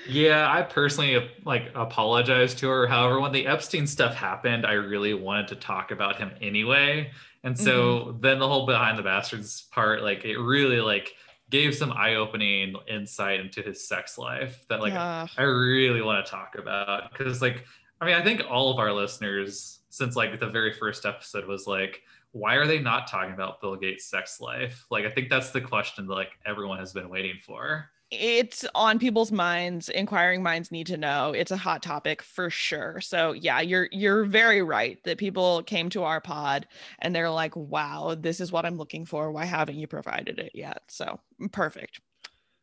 [0.08, 2.88] Yeah, I personally like apologize to her.
[2.88, 7.12] However, when the Epstein stuff happened, I really wanted to talk about him anyway.
[7.44, 11.14] And so then the whole behind the bastards part, like it really like
[11.52, 15.30] gave some eye-opening insight into his sex life that like Ugh.
[15.38, 17.66] I really want to talk about because like
[18.00, 21.68] I mean I think all of our listeners since like the very first episode was
[21.68, 24.86] like, why are they not talking about Bill Gates' sex life?
[24.90, 27.90] Like, I think that's the question that like everyone has been waiting for.
[28.12, 29.88] It's on people's minds.
[29.88, 31.32] Inquiring minds need to know.
[31.32, 33.00] It's a hot topic for sure.
[33.00, 36.68] So yeah, you're you're very right that people came to our pod
[37.00, 39.32] and they're like, "Wow, this is what I'm looking for.
[39.32, 42.02] Why haven't you provided it yet?" So mm, perfect.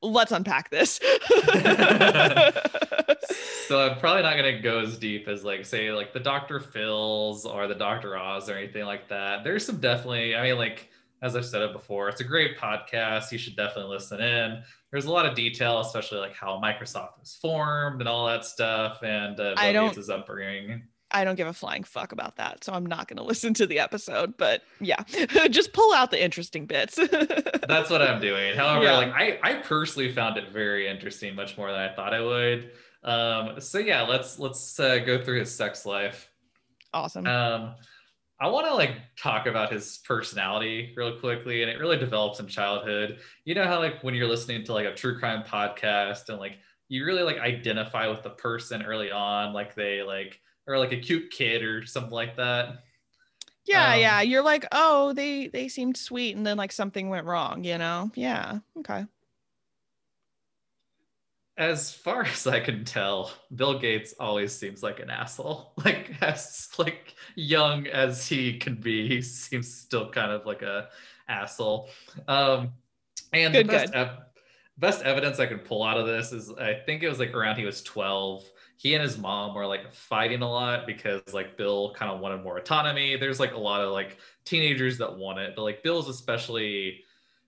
[0.02, 1.00] Let's unpack this.
[3.68, 6.60] so I'm probably not gonna go as deep as like say like the Dr.
[6.60, 8.16] Phil's or the Dr.
[8.16, 9.44] Oz or anything like that.
[9.44, 10.90] There's some definitely, I mean, like
[11.22, 13.32] as I've said it before, it's a great podcast.
[13.32, 14.62] You should definitely listen in.
[14.90, 19.02] There's a lot of detail, especially like how Microsoft was formed and all that stuff,
[19.02, 20.82] and uh, I don't, upbringing.
[21.10, 23.66] I don't give a flying fuck about that, so I'm not going to listen to
[23.66, 24.36] the episode.
[24.36, 25.02] But yeah,
[25.50, 26.96] just pull out the interesting bits.
[27.68, 28.56] That's what I'm doing.
[28.56, 28.96] However, yeah.
[28.96, 32.70] like I, I personally found it very interesting, much more than I thought I would.
[33.04, 36.30] Um, so yeah, let's let's uh, go through his sex life.
[36.94, 37.26] Awesome.
[37.26, 37.74] Um,
[38.40, 42.46] I want to like talk about his personality real quickly, and it really develops in
[42.46, 43.18] childhood.
[43.44, 46.58] You know how like when you're listening to like a true crime podcast and like
[46.88, 51.00] you really like identify with the person early on, like they like or like a
[51.00, 52.84] cute kid or something like that.
[53.64, 54.20] Yeah, um, yeah.
[54.20, 57.64] You're like, oh, they they seemed sweet, and then like something went wrong.
[57.64, 58.10] You know?
[58.14, 58.58] Yeah.
[58.78, 59.04] Okay
[61.58, 65.74] as far as I can tell, Bill Gates always seems like an asshole.
[65.84, 70.88] Like as like young as he can be, he seems still kind of like a
[71.28, 71.88] asshole.
[72.26, 72.72] Um,
[73.32, 74.18] and good, the best, ev-
[74.76, 77.56] best evidence I can pull out of this is I think it was like around
[77.56, 78.44] he was 12.
[78.76, 82.42] He and his mom were like fighting a lot because like Bill kind of wanted
[82.42, 83.16] more autonomy.
[83.16, 87.02] There's like a lot of like teenagers that want it, but like Bill's especially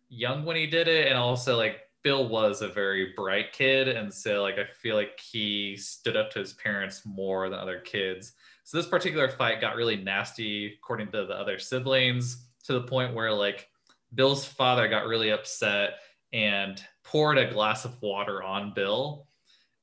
[0.09, 4.13] young when he did it, and also like Bill was a very bright kid, and
[4.13, 8.33] so like I feel like he stood up to his parents more than other kids.
[8.65, 13.15] So this particular fight got really nasty, according to the other siblings, to the point
[13.15, 13.69] where like
[14.15, 15.99] Bill's father got really upset
[16.33, 19.27] and poured a glass of water on Bill.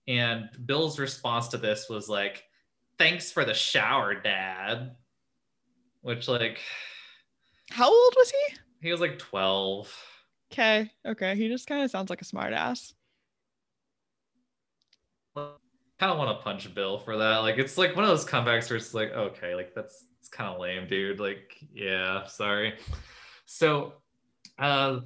[0.08, 2.46] And Bill's response to this was like,
[2.98, 4.96] "Thanks for the shower, Dad."
[6.02, 6.62] Which like,
[7.70, 8.56] how old was he?
[8.82, 9.94] He was like twelve.
[10.52, 10.90] Okay.
[11.06, 11.36] Okay.
[11.36, 12.94] He just kind of sounds like a smartass.
[15.36, 17.38] Kind of want to punch Bill for that.
[17.38, 20.54] Like it's like one of those comebacks where it's like, okay, like that's it's kind
[20.54, 21.20] of lame, dude.
[21.20, 22.76] Like, yeah, sorry.
[23.46, 23.94] So,
[24.60, 25.00] uh,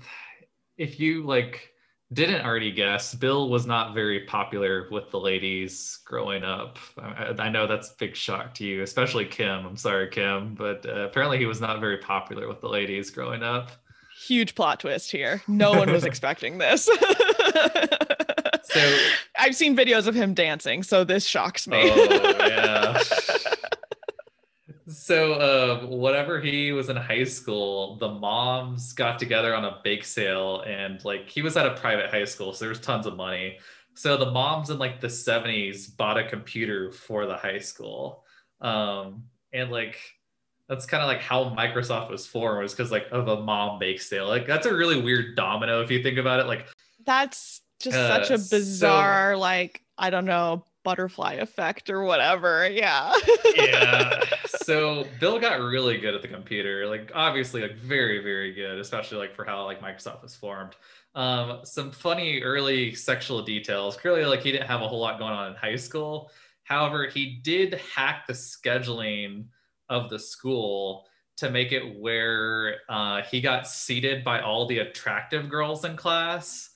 [0.78, 1.70] if you like
[2.14, 6.78] didn't already guess, Bill was not very popular with the ladies growing up.
[6.98, 9.66] I, I know that's a big shock to you, especially Kim.
[9.66, 13.44] I'm sorry, Kim, but uh, apparently he was not very popular with the ladies growing
[13.44, 13.72] up
[14.28, 15.42] huge plot twist here.
[15.48, 16.86] No one was expecting this.
[16.86, 16.94] so
[19.38, 21.92] I've seen videos of him dancing, so this shocks me.
[21.92, 23.02] Oh, yeah.
[24.88, 30.06] so uh, whenever he was in high school, the moms got together on a bake
[30.06, 33.16] sale, and like he was at a private high school, so there was tons of
[33.16, 33.58] money.
[33.94, 38.24] So the moms in like the 70s bought a computer for the high school.
[38.62, 39.98] Um, and like
[40.72, 44.00] that's kind of like how Microsoft was formed was because like of a mom bake
[44.00, 44.26] sale.
[44.26, 46.48] Like that's a really weird domino if you think about it.
[46.48, 46.66] Like
[47.06, 52.70] that's just uh, such a bizarre, so, like I don't know, butterfly effect or whatever.
[52.70, 53.14] Yeah.
[53.54, 54.24] yeah.
[54.64, 56.88] So Bill got really good at the computer.
[56.88, 60.76] Like obviously, like very, very good, especially like for how like Microsoft was formed.
[61.16, 63.98] Um, some funny early sexual details.
[63.98, 66.32] Clearly, like he didn't have a whole lot going on in high school.
[66.64, 69.46] However, he did hack the scheduling
[69.92, 71.06] of the school
[71.38, 76.70] to make it where uh, he got seated by all the attractive girls in class.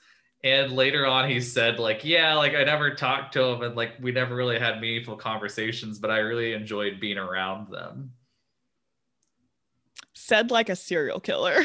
[0.44, 3.94] And later on, he said, like, yeah, like I never talked to him and like
[4.00, 8.12] we never really had meaningful conversations, but I really enjoyed being around them.
[10.14, 11.64] Said like a serial killer.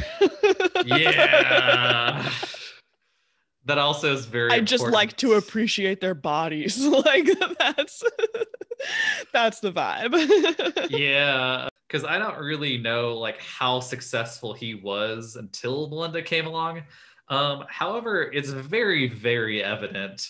[0.86, 2.30] yeah.
[3.66, 6.84] that also is very I just like to appreciate their bodies.
[6.84, 8.02] like that's
[9.32, 10.90] that's the vibe.
[10.90, 16.82] yeah, because I don't really know like how successful he was until Melinda came along.
[17.28, 20.28] Um, however, it's very, very evident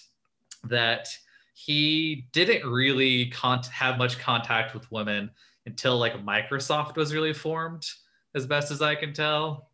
[0.64, 1.08] that
[1.54, 5.30] he didn't really con- have much contact with women
[5.66, 7.86] until like Microsoft was really formed,
[8.34, 9.68] as best as I can tell.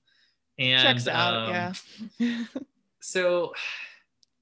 [0.59, 1.75] And checks out, um,
[2.19, 2.45] yeah.
[3.01, 3.53] so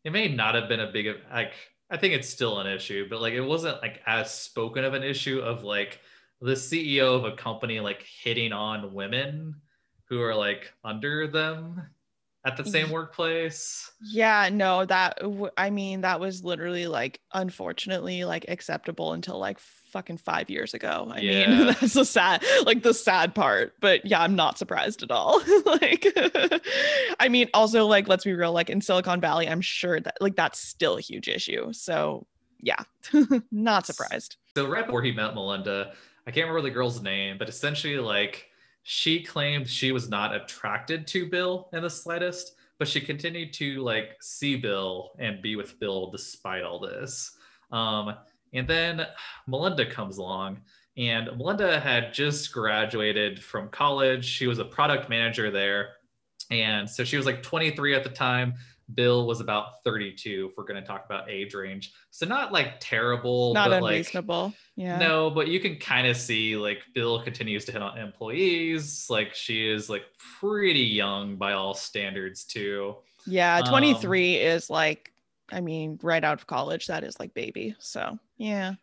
[0.05, 1.55] it may not have been a big like
[1.95, 5.05] I think it's still an issue, but like it wasn't like as spoken of an
[5.05, 6.01] issue of like
[6.41, 9.55] the CEO of a company like hitting on women
[10.09, 11.81] who are like under them
[12.45, 13.93] at the same workplace.
[14.03, 15.21] Yeah, no, that
[15.57, 19.61] I mean that was literally like unfortunately like acceptable until like
[19.95, 21.09] fucking five years ago.
[21.11, 21.49] I Yeah.
[21.49, 23.75] mean, that's the sad, like the sad part.
[23.81, 25.41] But yeah, I'm not surprised at all.
[25.67, 26.05] like,
[27.21, 30.35] I mean, also like, let's be real, like in Silicon Valley, I'm sure that like
[30.35, 31.73] that's still a huge issue.
[31.73, 32.27] So
[32.61, 32.83] yeah,
[33.53, 34.37] not surprised.
[34.57, 35.93] So right before he met Melinda,
[36.27, 38.49] I can't remember the girl's name, but essentially like
[38.83, 43.77] she claimed she was not attracted to Bill in the slightest, but she continued to
[43.83, 47.37] like see Bill and be with Bill despite all this.
[47.71, 48.15] Um,
[48.55, 49.07] and then
[49.47, 50.61] Melinda comes along,
[50.97, 54.25] and Melinda had just graduated from college.
[54.25, 55.91] She was a product manager there.
[56.51, 58.55] And so she was like 23 at the time.
[58.95, 61.91] Bill was about 32, if we're going to talk about age range.
[62.11, 64.53] So not like terrible, Not but like unreasonable.
[64.77, 64.99] yeah.
[64.99, 69.07] no, but you can kind of see like Bill continues to hit on employees.
[69.09, 70.05] Like she is like
[70.39, 72.97] pretty young by all standards too.
[73.27, 75.11] Yeah, Um, 23 is like,
[75.51, 77.75] I mean, right out of college, that is like baby.
[77.79, 78.75] So yeah.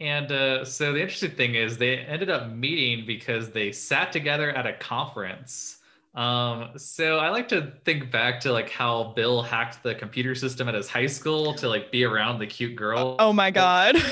[0.00, 4.50] And uh, so the interesting thing is they ended up meeting because they sat together
[4.50, 5.76] at a conference.
[6.14, 10.68] Um, so I like to think back to like how Bill hacked the computer system
[10.68, 13.16] at his high school to like be around the cute girl.
[13.18, 13.96] Oh my God.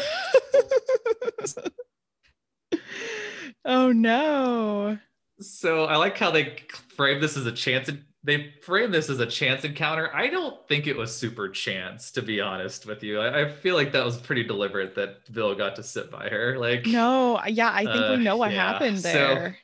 [3.64, 4.98] oh no.
[5.40, 6.58] So I like how they
[6.96, 7.90] frame this as a chance.
[8.24, 10.14] They frame this as a chance encounter.
[10.14, 13.20] I don't think it was super chance, to be honest with you.
[13.20, 16.58] I, I feel like that was pretty deliberate that Bill got to sit by her.
[16.58, 19.58] Like, No, yeah, I think Uh, we know what yeah, happened so- there.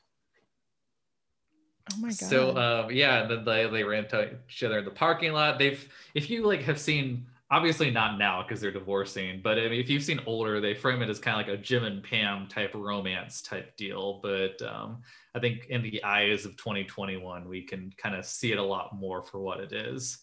[1.93, 2.14] oh my God.
[2.14, 5.59] So um, yeah, and then they, they ran into each other in the parking lot.
[5.59, 9.81] They've if you like have seen obviously not now because they're divorcing, but I mean,
[9.81, 12.49] if you've seen older, they frame it as kind of like a Jim and Pam
[12.49, 14.19] type romance type deal.
[14.23, 15.03] But um,
[15.37, 18.97] I think in the eyes of 2021, we can kind of see it a lot
[18.97, 20.19] more for what it is.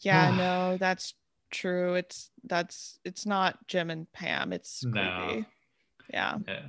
[0.00, 1.14] yeah, no, that's
[1.50, 1.94] true.
[1.94, 4.52] It's that's it's not Jim and Pam.
[4.52, 5.44] It's No.
[6.12, 6.38] Yeah.
[6.46, 6.66] Yeah.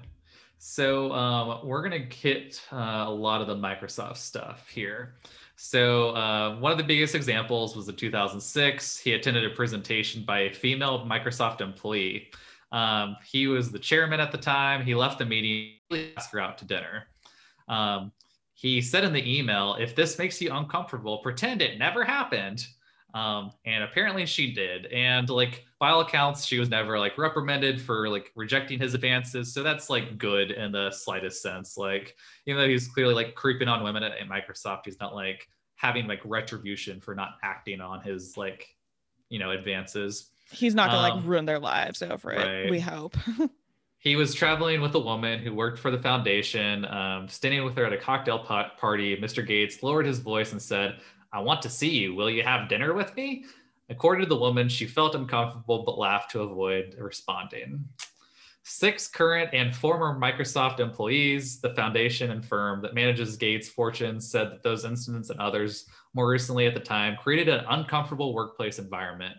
[0.57, 5.13] So um, we're gonna get uh, a lot of the Microsoft stuff here.
[5.61, 8.97] So uh, one of the biggest examples was in 2006.
[8.97, 12.31] He attended a presentation by a female Microsoft employee.
[12.71, 14.85] Um, he was the chairman at the time.
[14.85, 15.73] He left the meeting,
[16.15, 17.07] asked her out to dinner.
[17.67, 18.13] Um,
[18.53, 22.65] he said in the email, "If this makes you uncomfortable, pretend it never happened."
[23.13, 24.85] Um, and apparently she did.
[24.87, 29.53] And like by all accounts, she was never like reprimanded for like rejecting his advances.
[29.53, 31.77] So that's like good in the slightest sense.
[31.77, 35.47] Like even though he's clearly like creeping on women at, at Microsoft, he's not like
[35.75, 38.67] having like retribution for not acting on his like
[39.29, 40.29] you know advances.
[40.51, 42.45] He's not gonna Um, like ruin their lives over it.
[42.63, 42.69] right.
[42.71, 43.15] We hope.
[44.01, 46.85] He was traveling with a woman who worked for the foundation.
[46.85, 49.45] Um, standing with her at a cocktail pot party, Mr.
[49.45, 52.15] Gates lowered his voice and said, I want to see you.
[52.15, 53.45] Will you have dinner with me?
[53.89, 57.85] According to the woman, she felt uncomfortable but laughed to avoid responding.
[58.63, 64.51] Six current and former Microsoft employees, the foundation and firm that manages Gates' fortunes, said
[64.51, 69.35] that those incidents and others more recently at the time created an uncomfortable workplace environment.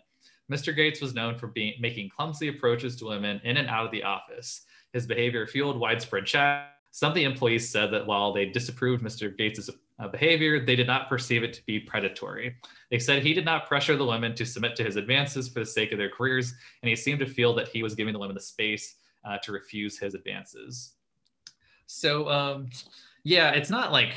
[0.50, 0.74] Mr.
[0.74, 4.03] Gates was known for being making clumsy approaches to women in and out of the
[4.03, 4.62] office.
[4.92, 6.72] His behavior fueled widespread chat.
[6.90, 9.37] Some of the employees said that while they disapproved Mr.
[9.37, 9.70] Gates'
[10.09, 12.57] behavior, they did not perceive it to be predatory.
[12.91, 15.67] They said he did not pressure the women to submit to his advances for the
[15.67, 18.35] sake of their careers, and he seemed to feel that he was giving the women
[18.35, 20.95] the space uh, to refuse his advances.
[21.87, 22.71] So, um,
[23.25, 24.15] yeah, it's not like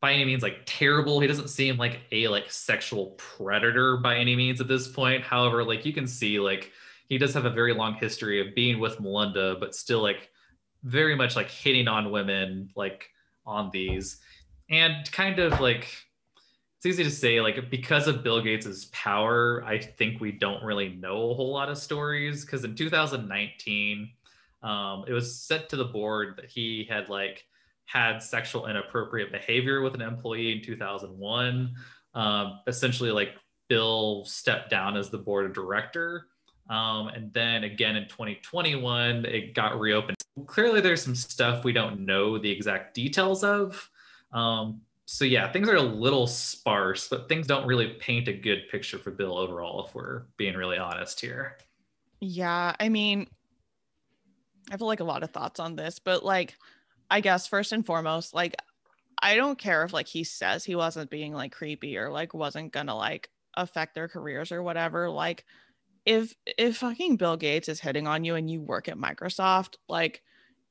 [0.00, 1.20] by any means like terrible.
[1.20, 5.22] He doesn't seem like a like sexual predator by any means at this point.
[5.22, 6.72] However, like you can see like
[7.08, 10.30] he does have a very long history of being with Melinda, but still like
[10.84, 13.08] very much like hitting on women like
[13.44, 14.18] on these
[14.70, 15.88] and kind of like
[16.76, 20.90] it's easy to say like because of bill gates's power i think we don't really
[20.90, 22.44] know a whole lot of stories.
[22.44, 24.10] Because in 2019
[24.62, 27.46] um, it was sent to the board that he had like
[27.84, 31.74] had sexual inappropriate behavior with an employee in 2001
[32.14, 33.34] um, essentially like
[33.68, 36.26] bill stepped down as the board of director.
[36.68, 40.16] Um, and then again in 2021 it got reopened.
[40.46, 43.88] Clearly there's some stuff we don't know the exact details of
[44.32, 48.68] um, so yeah, things are a little sparse, but things don't really paint a good
[48.70, 51.56] picture for Bill overall, if we're being really honest here.
[52.20, 53.28] Yeah, I mean,
[54.68, 56.56] I have like a lot of thoughts on this, but like,
[57.08, 58.56] I guess first and foremost, like,
[59.22, 62.72] I don't care if like he says he wasn't being like creepy or like wasn't
[62.72, 65.08] gonna like affect their careers or whatever.
[65.08, 65.44] Like,
[66.04, 70.22] if if fucking Bill Gates is hitting on you and you work at Microsoft, like,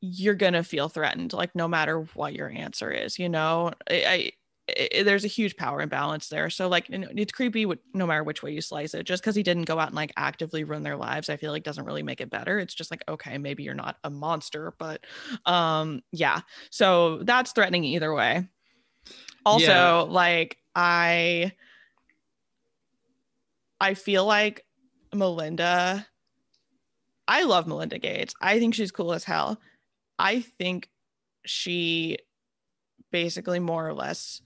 [0.06, 3.18] you're gonna feel threatened, like no matter what your answer is.
[3.20, 4.32] You know, I, I
[4.68, 6.49] it, there's a huge power imbalance there.
[6.49, 9.03] So like it's creepy no matter which way you slice it.
[9.03, 11.64] Just because he didn't go out and like actively ruin their lives, I feel like
[11.64, 12.60] doesn't really make it better.
[12.60, 15.03] It's just like okay, maybe you're not a monster, but
[15.45, 16.41] um yeah.
[16.72, 18.47] So that's threatening either way.
[19.45, 19.99] Also, yeah.
[20.01, 21.51] like I
[23.80, 24.66] I feel like
[25.14, 26.08] Melinda
[27.28, 28.36] I love Melinda Gates.
[28.39, 29.60] I think she's cool as hell.
[30.20, 30.89] I think
[31.45, 32.18] she
[33.11, 34.41] basically more or less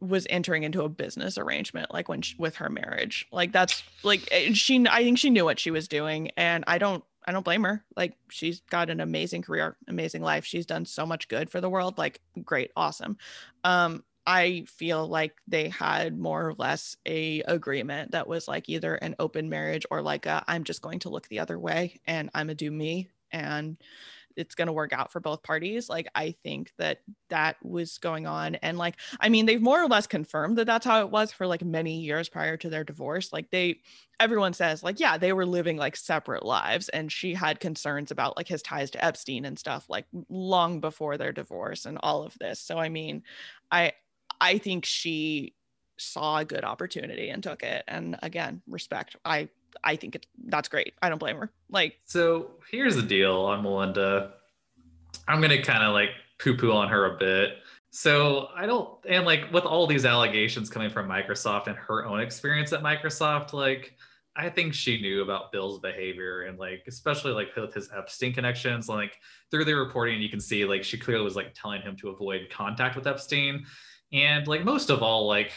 [0.00, 3.26] was entering into a business arrangement like when she, with her marriage.
[3.30, 7.04] Like that's like she i think she knew what she was doing and i don't
[7.26, 7.84] i don't blame her.
[7.96, 10.44] Like she's got an amazing career amazing life.
[10.46, 11.98] She's done so much good for the world.
[11.98, 13.18] Like great awesome.
[13.64, 18.94] Um i feel like they had more or less a agreement that was like either
[18.96, 22.28] an open marriage or like i i'm just going to look the other way and
[22.34, 23.78] i'm a do me and
[24.40, 28.26] it's going to work out for both parties like i think that that was going
[28.26, 28.56] on.
[28.56, 31.46] And like i mean they've more or less confirmed that that's how it was for
[31.46, 33.32] like many years prior to their divorce.
[33.32, 33.80] Like they
[34.18, 38.36] everyone says like yeah they were living like separate lives and she had concerns about
[38.36, 42.36] like his ties to epstein and stuff like long before their divorce and all of
[42.38, 42.60] this.
[42.60, 43.22] So i mean
[43.70, 43.92] i
[44.40, 45.54] i think she
[45.98, 47.84] saw a good opportunity and took it.
[47.88, 49.48] And again respect i
[49.84, 50.94] I think it's that's great.
[51.02, 51.50] I don't blame her.
[51.70, 54.34] Like so here's the deal on Melinda.
[55.28, 57.58] I'm gonna kind of like poo-poo on her a bit.
[57.90, 62.20] So I don't and like with all these allegations coming from Microsoft and her own
[62.20, 63.96] experience at Microsoft, like
[64.36, 68.88] I think she knew about Bill's behavior and like especially like with his Epstein connections.
[68.88, 69.18] Like
[69.50, 72.48] through the reporting, you can see like she clearly was like telling him to avoid
[72.50, 73.64] contact with Epstein.
[74.12, 75.52] And like most of all, like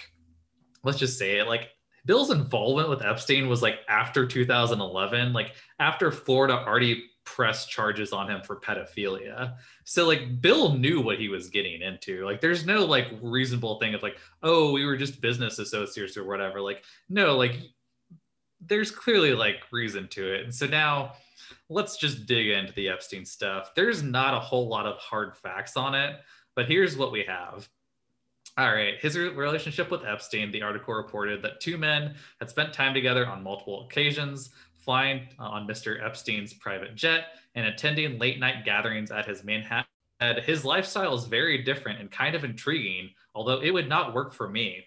[0.84, 1.70] let's just say it, like
[2.06, 8.30] Bill's involvement with Epstein was like after 2011, like after Florida already pressed charges on
[8.30, 9.56] him for pedophilia.
[9.86, 12.26] So like Bill knew what he was getting into.
[12.26, 16.26] Like there's no like reasonable thing of like, oh, we were just business associates or
[16.26, 16.60] whatever.
[16.62, 17.60] Like no, like
[18.60, 20.44] there's clearly like reason to it.
[20.44, 21.14] And so now
[21.70, 23.72] let's just dig into the Epstein stuff.
[23.76, 26.18] There's not a whole lot of hard facts on it,
[26.56, 27.68] but here's what we have.
[28.58, 29.00] All right.
[29.00, 33.42] His relationship with Epstein, the article reported that two men had spent time together on
[33.42, 34.52] multiple occasions,
[34.84, 36.04] flying on Mr.
[36.04, 39.88] Epstein's private jet and attending late night gatherings at his Manhattan.
[40.44, 44.48] His lifestyle is very different and kind of intriguing, although it would not work for
[44.48, 44.86] me.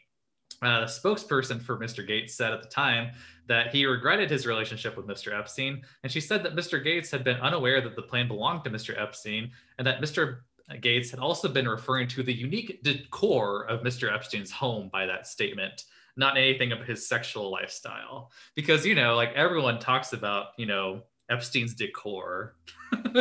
[0.63, 2.07] Uh, the spokesperson for Mr.
[2.07, 3.11] Gates said at the time
[3.47, 5.39] that he regretted his relationship with Mr.
[5.39, 6.83] Epstein, and she said that Mr.
[6.83, 8.99] Gates had been unaware that the plane belonged to Mr.
[8.99, 10.39] Epstein and that Mr.
[10.81, 14.12] Gates had also been referring to the unique decor of Mr.
[14.12, 15.85] Epstein's home by that statement,
[16.17, 18.33] not anything of his sexual lifestyle.
[18.55, 22.57] Because, you know, like everyone talks about, you know, Epstein's decor.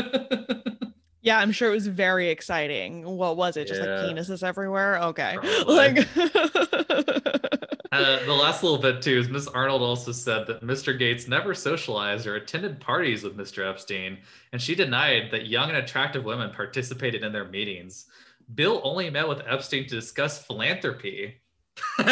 [1.21, 3.05] yeah, I'm sure it was very exciting.
[3.05, 3.67] What was it?
[3.67, 4.01] Just yeah.
[4.01, 4.97] like penises everywhere?
[5.03, 5.37] Okay.
[5.67, 6.07] Like
[7.95, 10.97] Uh, the last little bit too is Miss Arnold also said that Mr.
[10.97, 13.67] Gates never socialized or attended parties with Mr.
[13.69, 14.17] Epstein,
[14.51, 18.07] and she denied that young and attractive women participated in their meetings.
[18.53, 21.35] Bill only met with Epstein to discuss philanthropy.
[21.99, 22.03] mm-hmm,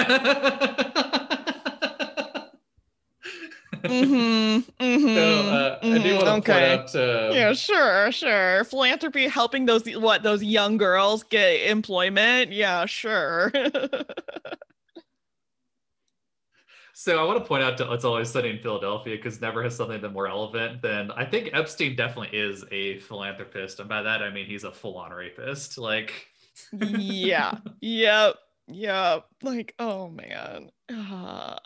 [3.84, 5.94] mm-hmm, so uh, mm-hmm.
[5.94, 6.78] I do want to okay.
[6.78, 6.96] point out.
[6.96, 8.64] Uh, yeah, sure, sure.
[8.64, 12.54] Philanthropy, helping those what those young girls get employment.
[12.54, 13.52] Yeah, sure.
[17.04, 19.76] So I want to point out to It's Always Sunny in Philadelphia because never has
[19.76, 23.82] something been more relevant than I think Epstein definitely is a philanthropist.
[23.82, 25.78] And by that, I mean he's a full on rapist.
[25.78, 26.14] Like,
[26.72, 28.36] yeah, yep,
[28.70, 29.26] yep.
[29.42, 30.70] Like, oh man.
[30.90, 31.58] Uh,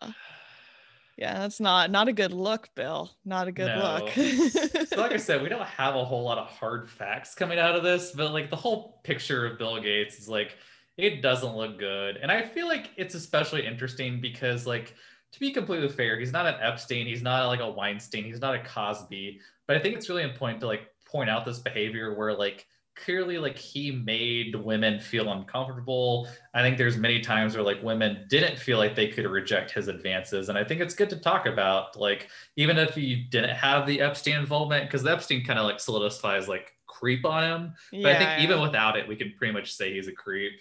[1.18, 3.12] yeah, that's not not a good look, Bill.
[3.24, 4.06] Not a good no.
[4.06, 4.88] look.
[4.88, 7.76] so like I said, we don't have a whole lot of hard facts coming out
[7.76, 10.58] of this, but like the whole picture of Bill Gates is like
[10.98, 12.18] it doesn't look good.
[12.18, 14.96] And I feel like it's especially interesting because like
[15.34, 18.56] to be completely fair, he's not an Epstein, he's not like a Weinstein, he's not
[18.56, 19.40] a Cosby.
[19.68, 22.66] But I think it's really important to like point out this behavior where like
[23.04, 26.28] clearly like he made women feel uncomfortable.
[26.54, 29.88] I think there's many times where like women didn't feel like they could reject his
[29.88, 30.50] advances.
[30.50, 34.02] And I think it's good to talk about like even if you didn't have the
[34.02, 37.74] Epstein involvement, because the Epstein kind of like solidifies like creep on him.
[37.92, 38.10] But yeah.
[38.10, 40.60] I think even without it, we can pretty much say he's a creep.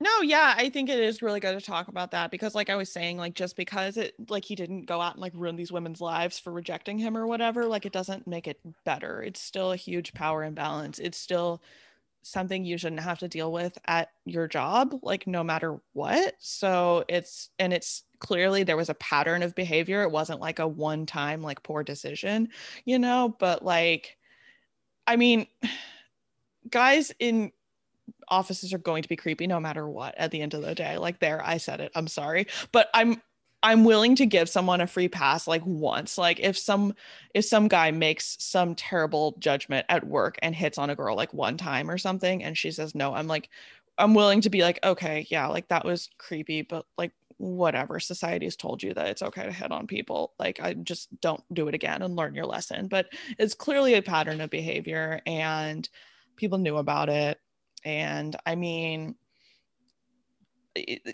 [0.00, 2.76] No, yeah, I think it is really good to talk about that because, like I
[2.76, 5.72] was saying, like just because it, like he didn't go out and like ruin these
[5.72, 9.22] women's lives for rejecting him or whatever, like it doesn't make it better.
[9.22, 11.00] It's still a huge power imbalance.
[11.00, 11.60] It's still
[12.22, 16.34] something you shouldn't have to deal with at your job, like no matter what.
[16.38, 20.02] So it's, and it's clearly there was a pattern of behavior.
[20.02, 22.50] It wasn't like a one time, like poor decision,
[22.84, 24.16] you know, but like,
[25.06, 25.46] I mean,
[26.70, 27.52] guys in
[28.30, 30.98] offices are going to be creepy no matter what at the end of the day.
[30.98, 31.92] Like there, I said it.
[31.94, 32.46] I'm sorry.
[32.72, 33.22] But I'm
[33.62, 36.16] I'm willing to give someone a free pass like once.
[36.16, 36.94] Like if some
[37.34, 41.34] if some guy makes some terrible judgment at work and hits on a girl like
[41.34, 43.48] one time or something and she says no, I'm like
[43.98, 47.98] I'm willing to be like, okay, yeah, like that was creepy, but like whatever.
[47.98, 50.34] Society's told you that it's okay to hit on people.
[50.38, 52.86] Like I just don't do it again and learn your lesson.
[52.86, 53.06] But
[53.38, 55.88] it's clearly a pattern of behavior and
[56.36, 57.40] people knew about it.
[57.88, 59.14] And I mean,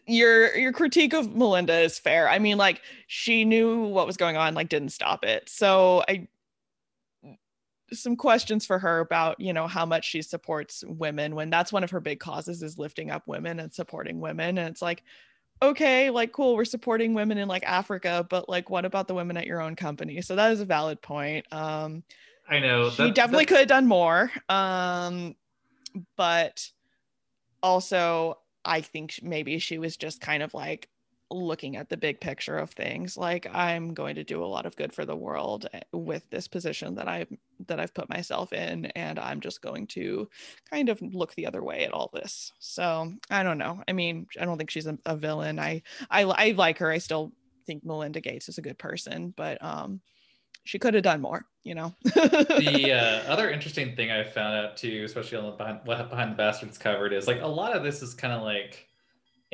[0.07, 2.29] your your critique of Melinda is fair.
[2.29, 5.49] I mean, like she knew what was going on, like didn't stop it.
[5.49, 6.29] So I
[7.93, 11.85] some questions for her about you know how much she supports women when that's one
[11.85, 15.05] of her big causes is lifting up women and supporting women and it's like
[15.62, 19.37] okay like cool we're supporting women in like africa but like what about the women
[19.37, 22.03] at your own company so that is a valid point um
[22.49, 25.37] i know she that, definitely could have done more um
[26.16, 26.70] but
[27.62, 30.88] also I think maybe she was just kind of like
[31.30, 33.16] looking at the big picture of things.
[33.16, 36.47] Like i'm going to do a lot of good for the world eh, with this
[36.49, 37.26] position that i
[37.66, 40.28] that i've put myself in and i'm just going to
[40.70, 42.53] kind of look the other way at all this.
[42.59, 43.82] So i don't know.
[43.88, 45.59] I mean i don't think she's a, a villain.
[45.59, 46.90] I, I i like her.
[46.90, 47.32] I still
[47.66, 50.01] think melinda gates is a good person but um
[50.65, 51.95] she could have done more you know?
[52.05, 52.93] The
[53.27, 56.77] uh, other interesting thing i found out too especially on the behind, behind the bastards
[56.79, 58.87] covered is like a lot of this is kind of like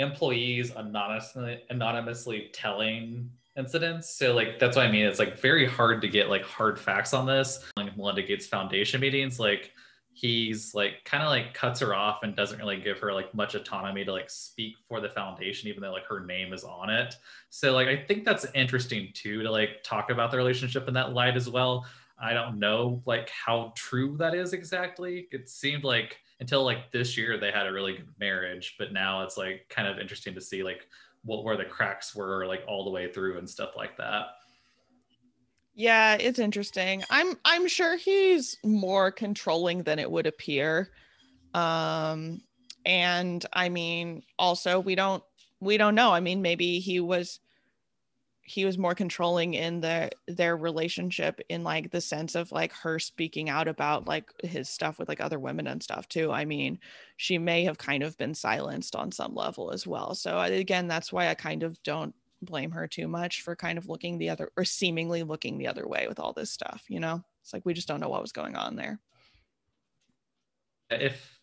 [0.00, 4.10] employees anonymously anonymously telling incidents.
[4.10, 5.04] So like that's what i mean.
[5.04, 7.64] It's like very hard to get like hard facts on this.
[7.76, 9.72] Like melinda gates foundation meetings like
[10.12, 13.54] he's like kind of like cuts her off and doesn't really give her like much
[13.54, 17.14] autonomy to like speak for the foundation even though like her name is on it.
[17.48, 21.12] So like i think that's interesting too to like talk about the relationship in that
[21.12, 21.86] light as well.
[22.22, 25.28] I don't know like how true that is exactly.
[25.32, 29.22] It seemed like until like this year they had a really good marriage but now
[29.22, 30.86] it's like kind of interesting to see like
[31.22, 34.26] what where the cracks were like all the way through and stuff like that
[35.74, 37.04] yeah, it's interesting.
[37.10, 40.90] I'm I'm sure he's more controlling than it would appear.
[41.54, 42.42] Um
[42.86, 45.22] and I mean also we don't
[45.60, 46.12] we don't know.
[46.12, 47.40] I mean maybe he was
[48.42, 52.98] he was more controlling in the their relationship in like the sense of like her
[52.98, 56.32] speaking out about like his stuff with like other women and stuff too.
[56.32, 56.80] I mean,
[57.16, 60.14] she may have kind of been silenced on some level as well.
[60.16, 63.88] So again, that's why I kind of don't blame her too much for kind of
[63.88, 67.22] looking the other or seemingly looking the other way with all this stuff, you know?
[67.42, 68.98] It's like we just don't know what was going on there.
[70.90, 71.38] If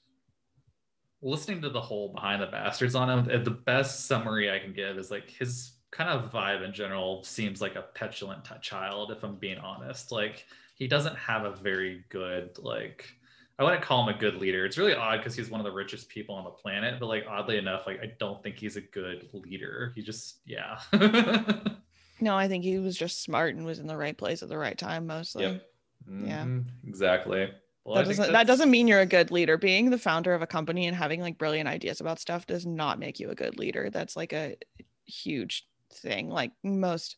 [1.21, 4.73] listening to the whole behind the bastards on him, eh, the best summary I can
[4.73, 9.23] give is like his kind of vibe in general seems like a petulant child, if
[9.23, 10.11] I'm being honest.
[10.11, 10.45] Like
[10.75, 13.16] he doesn't have a very good like
[13.59, 14.65] I wouldn't call him a good leader.
[14.65, 17.25] It's really odd because he's one of the richest people on the planet, but like
[17.27, 19.93] oddly enough, like I don't think he's a good leader.
[19.95, 20.79] He just yeah.
[22.21, 24.57] no, I think he was just smart and was in the right place at the
[24.57, 25.45] right time mostly.
[25.45, 25.69] Yep.
[26.07, 26.27] Mm-hmm.
[26.27, 26.45] Yeah.
[26.87, 27.49] Exactly.
[27.83, 29.57] Well, that doesn't that doesn't mean you're a good leader.
[29.57, 32.99] Being the founder of a company and having like brilliant ideas about stuff does not
[32.99, 33.89] make you a good leader.
[33.89, 34.57] That's like a
[35.05, 36.29] huge thing.
[36.29, 37.15] Like most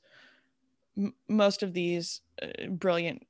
[0.98, 3.26] m- most of these uh, brilliant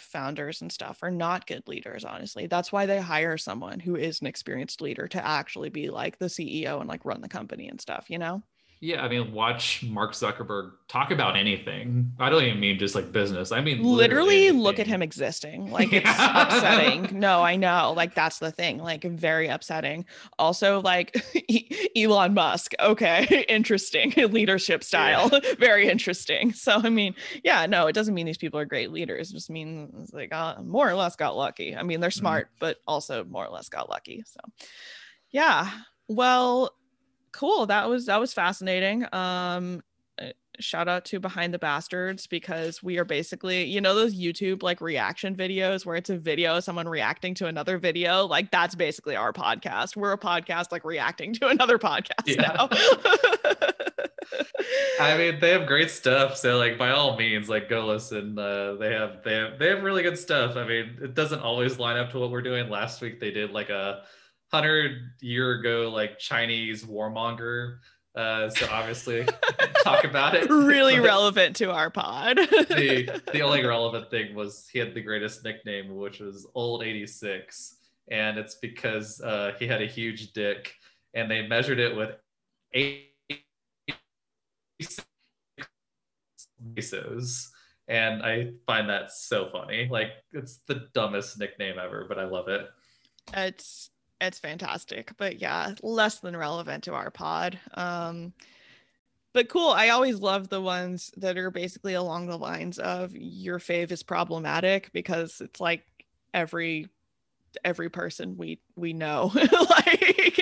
[0.00, 2.46] founders and stuff are not good leaders honestly.
[2.46, 6.26] That's why they hire someone who is an experienced leader to actually be like the
[6.26, 8.42] ceo and like run the company and stuff you know
[8.80, 12.12] yeah, I mean, watch Mark Zuckerberg talk about anything.
[12.20, 13.50] I don't even mean just like business.
[13.50, 15.72] I mean, literally, literally look at him existing.
[15.72, 16.42] Like it's yeah.
[16.42, 17.18] upsetting.
[17.18, 17.92] No, I know.
[17.96, 18.78] Like that's the thing.
[18.78, 20.04] Like very upsetting.
[20.38, 21.16] Also, like
[21.96, 22.72] Elon Musk.
[22.78, 25.28] Okay, interesting leadership style.
[25.32, 25.54] Yeah.
[25.58, 26.52] very interesting.
[26.52, 29.30] So I mean, yeah, no, it doesn't mean these people are great leaders.
[29.30, 31.74] It just means they got more or less got lucky.
[31.74, 32.18] I mean, they're mm-hmm.
[32.20, 32.58] smart, mm-hmm.
[32.60, 34.22] but also more or less got lucky.
[34.24, 34.40] So,
[35.30, 35.68] yeah.
[36.06, 36.70] Well,
[37.32, 39.82] cool that was that was fascinating um
[40.20, 40.26] uh,
[40.58, 44.80] shout out to behind the bastards because we are basically you know those youtube like
[44.80, 49.32] reaction videos where it's a video someone reacting to another video like that's basically our
[49.32, 52.56] podcast we're a podcast like reacting to another podcast yeah.
[52.56, 52.68] now
[55.00, 56.36] I mean, they have great stuff.
[56.36, 58.38] So, like, by all means, like, go listen.
[58.38, 60.56] Uh, they have they have they have really good stuff.
[60.56, 62.68] I mean, it doesn't always line up to what we're doing.
[62.68, 64.02] Last week, they did like a
[64.50, 67.78] hundred year ago like Chinese warmonger.
[68.14, 69.26] Uh, so obviously
[69.84, 70.50] talk about it.
[70.50, 72.36] Really relevant to our pod.
[72.36, 77.76] the the only relevant thing was he had the greatest nickname, which was Old 86.
[78.10, 80.74] And it's because uh, he had a huge dick
[81.14, 82.16] and they measured it with
[82.72, 83.12] eight
[86.74, 87.50] pesos.
[87.86, 89.88] And I find that so funny.
[89.90, 92.66] Like it's the dumbest nickname ever, but I love it.
[93.34, 93.90] It's
[94.20, 95.12] it's fantastic.
[95.16, 97.58] But yeah, less than relevant to our pod.
[97.74, 98.32] Um,
[99.32, 99.70] but cool.
[99.70, 104.02] I always love the ones that are basically along the lines of your fave is
[104.02, 105.84] problematic because it's like
[106.34, 106.88] every
[107.64, 109.32] every person we we know
[109.70, 110.38] like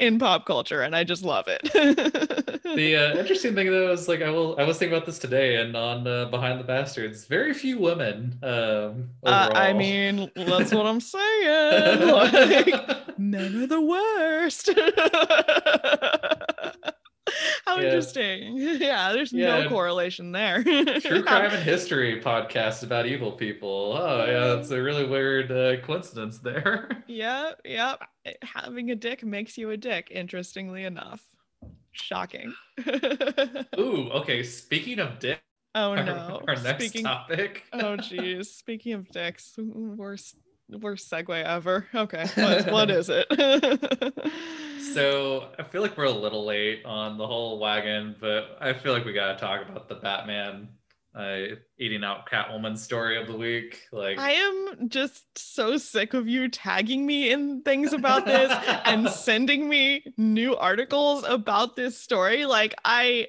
[0.00, 1.62] in pop culture and i just love it.
[2.74, 5.56] The uh, interesting thing though is like i will i was thinking about this today
[5.56, 7.26] and on uh, behind the bastards.
[7.26, 12.08] Very few women um uh, i mean that's what i'm saying.
[12.08, 14.70] Like men are the worst.
[17.96, 18.56] Interesting.
[18.84, 19.60] Yeah, there's yeah.
[19.60, 20.62] no correlation there.
[20.62, 23.96] True crime and history podcast about evil people.
[23.98, 26.88] Oh, yeah, that's a really weird uh, coincidence there.
[27.06, 27.96] Yeah, yeah.
[28.42, 31.22] Having a dick makes you a dick, interestingly enough.
[31.92, 32.52] Shocking.
[33.78, 34.42] Ooh, okay.
[34.42, 35.40] Speaking of dick.
[35.74, 36.40] Oh no.
[36.48, 37.64] Our, our next Speaking, topic.
[37.72, 38.54] oh geez.
[38.54, 40.36] Speaking of dicks, worst
[40.70, 41.86] worst segue ever.
[41.94, 42.26] Okay.
[42.34, 43.26] What, what is it?
[44.94, 48.92] so I feel like we're a little late on the whole wagon, but I feel
[48.92, 50.68] like we gotta talk about the Batman
[51.14, 53.82] uh, eating out Catwoman story of the week.
[53.92, 58.52] Like I am just so sick of you tagging me in things about this
[58.84, 62.46] and sending me new articles about this story.
[62.46, 63.28] Like I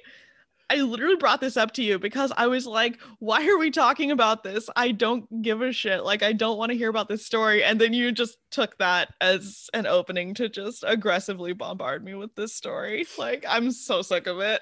[0.68, 4.10] I literally brought this up to you because I was like, why are we talking
[4.10, 4.68] about this?
[4.74, 6.02] I don't give a shit.
[6.04, 7.62] Like, I don't want to hear about this story.
[7.62, 12.34] And then you just took that as an opening to just aggressively bombard me with
[12.34, 13.06] this story.
[13.16, 14.60] Like, I'm so sick of it.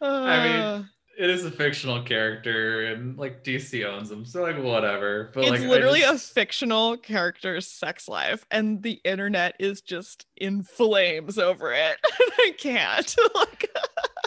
[0.00, 0.44] uh, I
[0.78, 0.88] mean,
[1.22, 4.24] it is a fictional character and like DC owns them.
[4.24, 5.30] So like whatever.
[5.32, 6.32] But it's like, literally just...
[6.32, 11.96] a fictional character's sex life and the internet is just in flames over it.
[12.04, 13.14] I can't.
[13.36, 13.70] like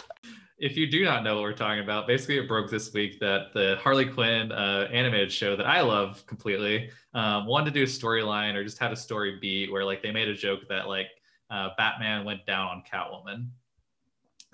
[0.58, 3.52] if you do not know what we're talking about, basically it broke this week that
[3.52, 7.86] the Harley Quinn uh, animated show that I love completely um, wanted to do a
[7.86, 11.08] storyline or just had a story beat where like they made a joke that like
[11.50, 13.48] uh, Batman went down on Catwoman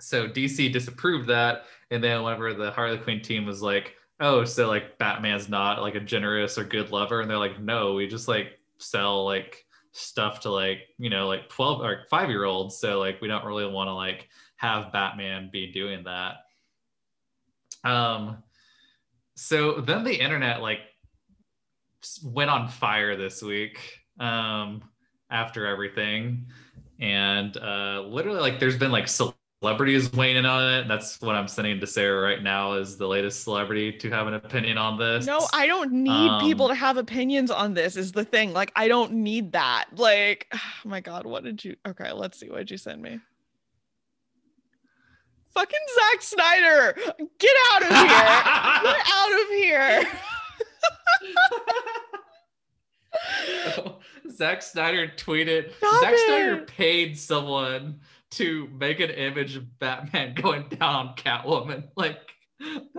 [0.03, 4.69] so DC disapproved that, and then whenever the Harley Quinn team was like, "Oh, so
[4.69, 8.29] like Batman's not like a generous or good lover," and they're like, "No, we just
[8.29, 12.99] like sell like stuff to like you know like 12 or 5 year olds so
[12.99, 16.37] like we don't really want to like have batman be doing that.
[17.85, 18.43] Um
[19.35, 20.81] so then the internet like
[22.25, 24.83] went on fire this week um
[25.31, 26.47] after everything
[27.01, 29.09] and uh literally like there's been like
[29.63, 30.89] celebrities weighing in on it.
[30.89, 34.35] That's what I'm sending to Sarah right now is the latest celebrity to have an
[34.35, 35.25] opinion on this.
[35.25, 38.53] No, I don't need um, people to have opinions on this is the thing.
[38.53, 39.85] Like I don't need that.
[39.95, 40.59] Like, oh
[40.89, 42.51] my God, what did you okay, let's see.
[42.51, 43.21] What did you send me?
[45.55, 46.97] Fucking Zack Snyder.
[47.39, 48.07] Get out of here.
[48.83, 50.05] Get out of here.
[54.33, 55.73] Zack Snyder tweeted.
[55.77, 56.27] Stop Zack it.
[56.27, 58.01] Snyder paid someone
[58.33, 61.85] to make an image of Batman going down on Catwoman.
[61.97, 62.19] Like,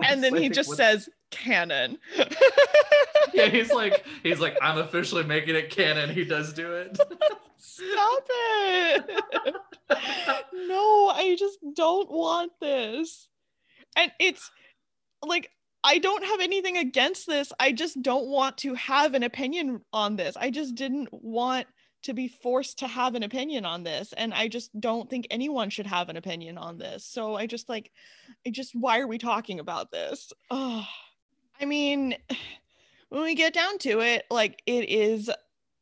[0.02, 0.76] and then like, he just what...
[0.76, 1.98] says canon.
[3.34, 6.10] yeah, he's like, he's like, I'm officially making it canon.
[6.10, 6.98] He does do it.
[7.56, 9.10] Stop it.
[10.52, 13.28] no, I just don't want this.
[13.96, 14.50] And it's
[15.24, 15.50] like,
[15.82, 17.52] I don't have anything against this.
[17.58, 20.36] I just don't want to have an opinion on this.
[20.36, 21.66] I just didn't want
[22.04, 25.70] to be forced to have an opinion on this and i just don't think anyone
[25.70, 27.04] should have an opinion on this.
[27.04, 27.90] So i just like
[28.46, 30.32] i just why are we talking about this?
[30.50, 30.86] Oh
[31.60, 32.16] i mean
[33.08, 35.30] when we get down to it like it is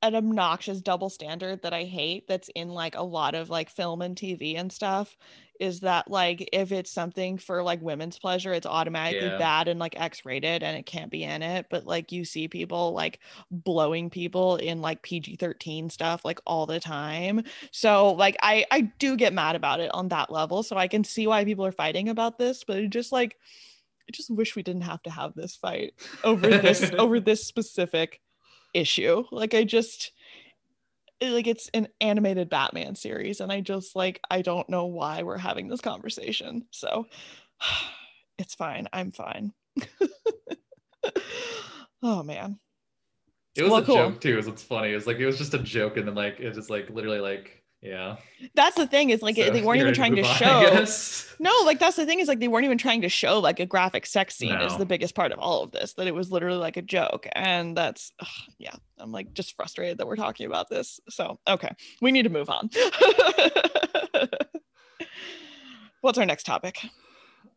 [0.03, 4.03] an obnoxious double standard that i hate that's in like a lot of like film
[4.03, 5.17] and tv and stuff
[5.63, 9.39] is that like if it's something for like women's pleasure, it's automatically yeah.
[9.39, 11.67] bad and like X rated and it can't be in it.
[11.71, 16.67] But like you see people like blowing people in like PG 13 stuff like all
[16.67, 17.45] the time.
[17.71, 20.65] So like I I do get mad about it on that level.
[20.65, 23.39] So I can see why people are fighting about this, but it just like
[24.09, 25.95] I just wish we didn't have to have this fight
[26.25, 28.21] over this over this specific
[28.75, 29.23] issue.
[29.31, 30.11] Like I just
[31.31, 35.39] like it's an animated Batman series and I just like I don't know why we're
[35.39, 36.67] having this conversation.
[36.71, 37.07] So
[38.39, 38.89] it's fine.
[38.93, 39.53] I'm fine.
[42.03, 42.59] oh man.
[43.55, 43.97] It was well, a cool.
[43.97, 44.95] joke too, is what's funny.
[44.95, 47.62] was like it was just a joke and then like it just like literally like
[47.83, 48.17] yeah.
[48.55, 50.87] That's the thing is like so they weren't even trying to, to show.
[51.41, 53.67] no, like that's the thing is like they weren't even trying to show like a
[53.67, 54.65] graphic sex scene no.
[54.65, 55.95] is the biggest part of all of this.
[55.95, 58.29] That it was literally like a joke, and that's ugh,
[58.59, 58.75] yeah.
[58.99, 61.01] I'm like just frustrated that we're talking about this.
[61.09, 62.71] So okay, we need to move on.
[66.03, 66.79] What's our next topic?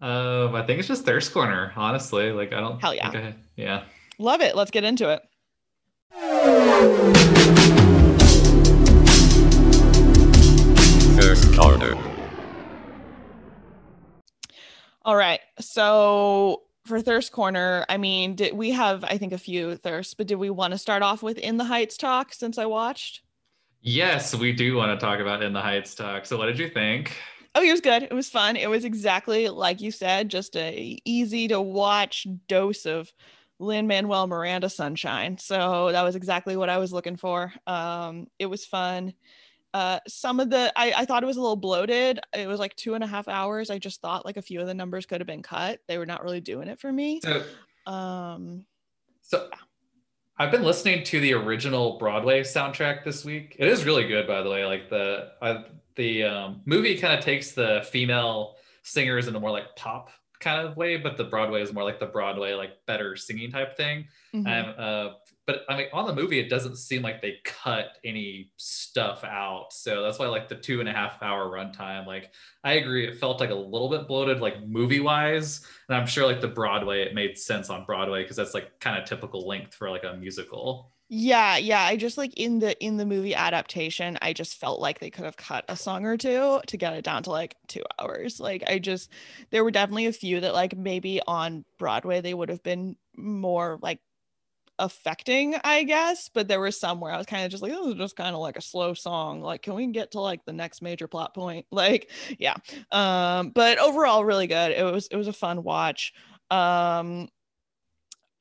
[0.02, 1.72] Um, I think it's just thirst corner.
[1.76, 2.82] Honestly, like I don't.
[2.82, 3.10] Hell yeah.
[3.10, 3.84] I, yeah.
[4.18, 4.56] Love it.
[4.56, 5.22] Let's get into it.
[15.60, 20.28] So for thirst corner, I mean, did we have I think a few thirsts, but
[20.28, 23.22] did we want to start off with In the Heights talk since I watched?
[23.82, 26.26] Yes, we do want to talk about In the Heights talk.
[26.26, 27.16] So what did you think?
[27.54, 28.04] Oh, it was good.
[28.04, 28.56] It was fun.
[28.56, 33.12] It was exactly like you said, just a easy to watch dose of
[33.60, 35.38] Lin Manuel Miranda sunshine.
[35.38, 37.54] So that was exactly what I was looking for.
[37.66, 39.14] Um, it was fun.
[39.76, 42.22] Uh, some of the I, I thought it was a little bloated.
[42.34, 43.70] It was like two and a half hours.
[43.70, 45.82] I just thought like a few of the numbers could have been cut.
[45.90, 47.20] They were not really doing it for me.
[47.20, 47.44] So,
[47.86, 48.66] Um,
[49.22, 49.50] so
[50.38, 53.58] I've been listening to the original Broadway soundtrack this week.
[53.60, 54.66] It is really good, by the way.
[54.66, 55.66] Like the I,
[55.96, 60.10] the um, movie kind of takes the female singers in a more like pop
[60.40, 63.76] kind of way, but the Broadway is more like the Broadway like better singing type
[63.76, 64.08] thing.
[64.34, 64.48] mhm.
[64.48, 65.14] And uh,
[65.46, 69.68] but I mean, on the movie, it doesn't seem like they cut any stuff out.
[69.72, 72.32] So that's why, like, the two and a half hour runtime, like,
[72.64, 75.66] I agree, it felt like a little bit bloated, like, movie wise.
[75.88, 78.98] And I'm sure, like, the Broadway, it made sense on Broadway because that's like kind
[79.02, 80.92] of typical length for like a musical.
[81.08, 81.82] Yeah, yeah.
[81.84, 85.26] I just like in the in the movie adaptation, I just felt like they could
[85.26, 88.40] have cut a song or two to get it down to like two hours.
[88.40, 89.12] Like I just
[89.52, 93.78] there were definitely a few that like maybe on Broadway they would have been more
[93.84, 94.00] like
[94.80, 96.30] affecting, I guess.
[96.34, 98.36] But there were some where I was kind of just like, this is just kind
[98.36, 99.42] of like a slow song.
[99.42, 101.66] Like, can we get to like the next major plot point?
[101.72, 102.10] Like,
[102.40, 102.56] yeah.
[102.92, 104.72] Um, but overall, really good.
[104.72, 106.14] It was it was a fun watch.
[106.52, 107.28] Um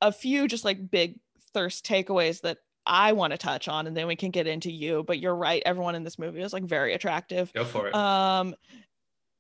[0.01, 1.18] a few just like big
[1.53, 5.03] thirst takeaways that I want to touch on, and then we can get into you.
[5.07, 7.53] But you're right, everyone in this movie is like very attractive.
[7.55, 7.95] Go for it.
[7.95, 8.55] Um,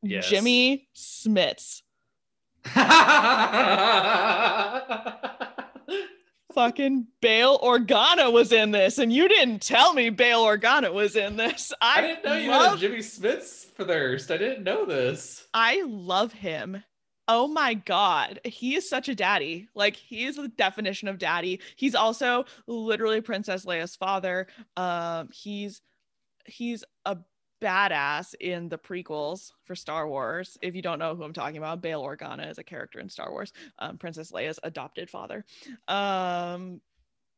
[0.06, 0.28] Yes.
[0.28, 1.80] Jimmy Smits,
[6.54, 11.36] fucking Bail Organa was in this, and you didn't tell me Bail Organa was in
[11.36, 11.72] this.
[11.80, 14.30] I, I didn't know you love, had Jimmy Smits for thirst.
[14.30, 15.46] I didn't know this.
[15.52, 16.82] I love him.
[17.26, 19.68] Oh my god, he is such a daddy.
[19.74, 21.60] Like he is the definition of daddy.
[21.76, 24.46] He's also literally Princess Leia's father.
[24.76, 25.80] Um, he's
[26.46, 27.16] he's a
[27.62, 30.58] badass in the prequels for Star Wars.
[30.62, 33.30] If you don't know who I'm talking about, Bail Organa is a character in Star
[33.30, 33.52] Wars.
[33.78, 35.44] Um, Princess Leia's adopted father.
[35.88, 36.80] Um,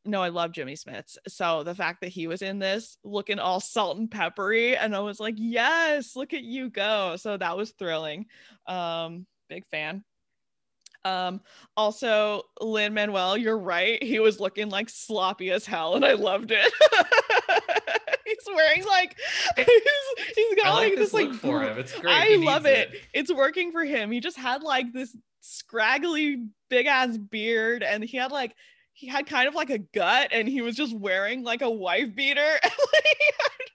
[0.05, 1.17] no, I love Jimmy Smits.
[1.27, 4.99] So the fact that he was in this looking all salt and peppery, and I
[4.99, 7.15] was like, yes, look at you go.
[7.17, 8.25] So that was thrilling.
[8.67, 10.03] Um, big fan.
[11.05, 11.41] Um,
[11.75, 14.01] also, Lin Manuel, you're right.
[14.01, 16.73] He was looking like sloppy as hell, and I loved it.
[18.37, 19.17] he's wearing like
[19.55, 21.77] he's, he's got I like, like this like for him.
[21.77, 22.13] It's great.
[22.13, 23.01] I He love needs it.
[23.13, 24.11] It's working for him.
[24.11, 28.55] He just had like this scraggly big ass beard and he had like
[28.93, 32.15] he had kind of like a gut and he was just wearing like a wife
[32.15, 32.59] beater.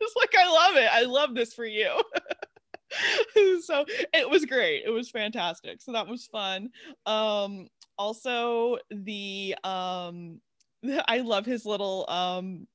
[0.02, 0.88] Just like, I love it.
[0.92, 2.02] I love this for you.
[3.64, 4.82] so it was great.
[4.84, 5.80] It was fantastic.
[5.80, 6.70] So that was fun.
[7.06, 10.40] Um also the um
[11.06, 12.66] I love his little um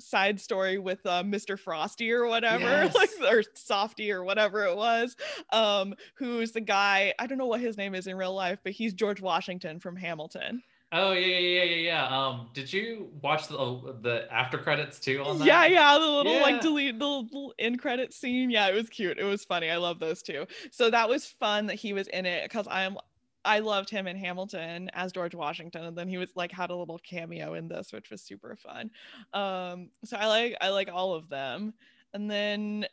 [0.00, 1.58] side story with uh, Mr.
[1.58, 2.94] Frosty or whatever, Yes.
[2.94, 5.16] like or Softy or whatever it was,
[5.52, 8.72] um, who's the guy, I don't know what his name is in real life, but
[8.72, 10.62] he's George Washington from Hamilton.
[10.92, 12.06] Oh yeah, yeah, yeah, yeah, yeah.
[12.08, 15.44] Um, did you watch the the after credits too on that?
[15.46, 16.42] Yeah, yeah, the little Yeah.
[16.42, 18.50] like delete the little end credit scene.
[18.50, 19.16] Yeah, it was cute.
[19.16, 19.70] It was funny.
[19.70, 20.46] I love those two.
[20.72, 22.96] So that was fun that he was in it because I'm
[23.44, 26.76] I loved him in Hamilton as George Washington, and then he was like had a
[26.76, 28.90] little cameo in this, which was super fun.
[29.32, 31.72] Um, so I like I like all of them.
[32.12, 32.86] And then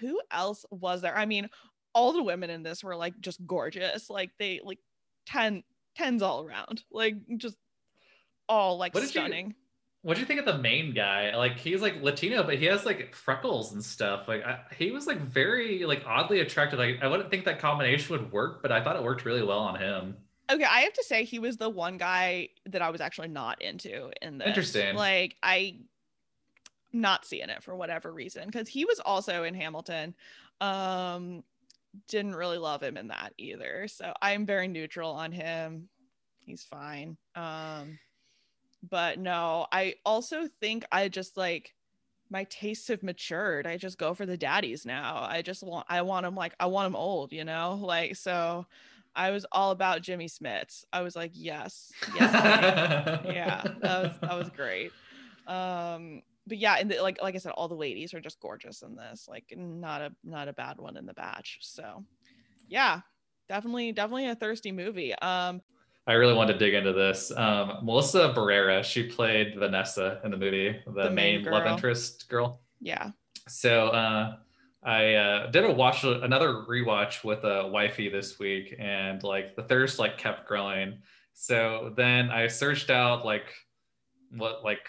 [0.00, 1.16] who else was there?
[1.16, 1.48] I mean,
[1.94, 4.10] all the women in this were like just gorgeous.
[4.10, 4.80] Like they like
[5.26, 5.62] 10
[5.96, 6.82] tens all around.
[6.90, 7.56] Like just
[8.48, 9.54] all like What did you- stunning.
[10.06, 11.34] What do you think of the main guy?
[11.34, 14.28] Like he's like Latino, but he has like freckles and stuff.
[14.28, 16.78] Like I, he was like very like oddly attractive.
[16.78, 19.58] Like I wouldn't think that combination would work, but I thought it worked really well
[19.58, 20.16] on him.
[20.48, 23.60] Okay, I have to say he was the one guy that I was actually not
[23.60, 24.46] into in this.
[24.46, 24.94] Interesting.
[24.94, 25.78] Like I
[26.92, 30.14] not seeing it for whatever reason because he was also in Hamilton.
[30.60, 31.42] Um
[32.06, 33.88] didn't really love him in that either.
[33.88, 35.88] So I'm very neutral on him.
[36.38, 37.16] He's fine.
[37.34, 37.98] Um
[38.82, 41.74] but no, I also think I just like
[42.28, 43.66] my tastes have matured.
[43.66, 45.24] I just go for the daddies now.
[45.28, 47.78] I just want I want them like I want them old, you know?
[47.80, 48.66] Like so
[49.14, 50.84] I was all about Jimmy Smits.
[50.92, 52.32] I was like, yes, yes,
[53.24, 54.92] yeah, that was that was great.
[55.46, 58.82] Um, but yeah, and the, like like I said, all the ladies are just gorgeous
[58.82, 59.26] in this.
[59.28, 61.58] Like, not a not a bad one in the batch.
[61.62, 62.04] So,
[62.68, 63.00] yeah,
[63.48, 65.14] definitely definitely a thirsty movie.
[65.14, 65.62] Um,
[66.06, 67.32] I really wanted to dig into this.
[67.36, 72.28] Um, Melissa Barrera, she played Vanessa in the movie, the, The main main, love interest
[72.28, 72.60] girl.
[72.80, 73.10] yeah,
[73.48, 74.36] So uh,
[74.84, 79.64] I uh, did a watch another rewatch with a wifey this week, and like the
[79.64, 80.98] thirst like kept growing.
[81.32, 83.52] So then I searched out like
[84.36, 84.88] what like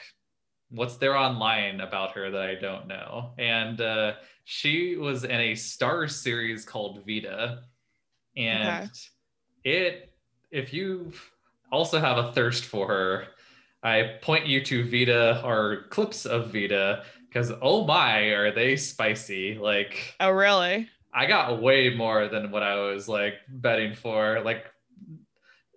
[0.69, 4.13] what's there online about her that I don't know, and uh,
[4.45, 7.63] she was in a Star series called Vida,
[8.35, 8.89] and okay.
[9.63, 10.13] it
[10.51, 11.11] if you
[11.71, 13.27] also have a thirst for her,
[13.83, 19.57] I point you to Vida or clips of Vida because oh my, are they spicy?
[19.57, 20.89] Like, oh really?
[21.13, 24.41] I got way more than what I was like betting for.
[24.41, 24.65] Like,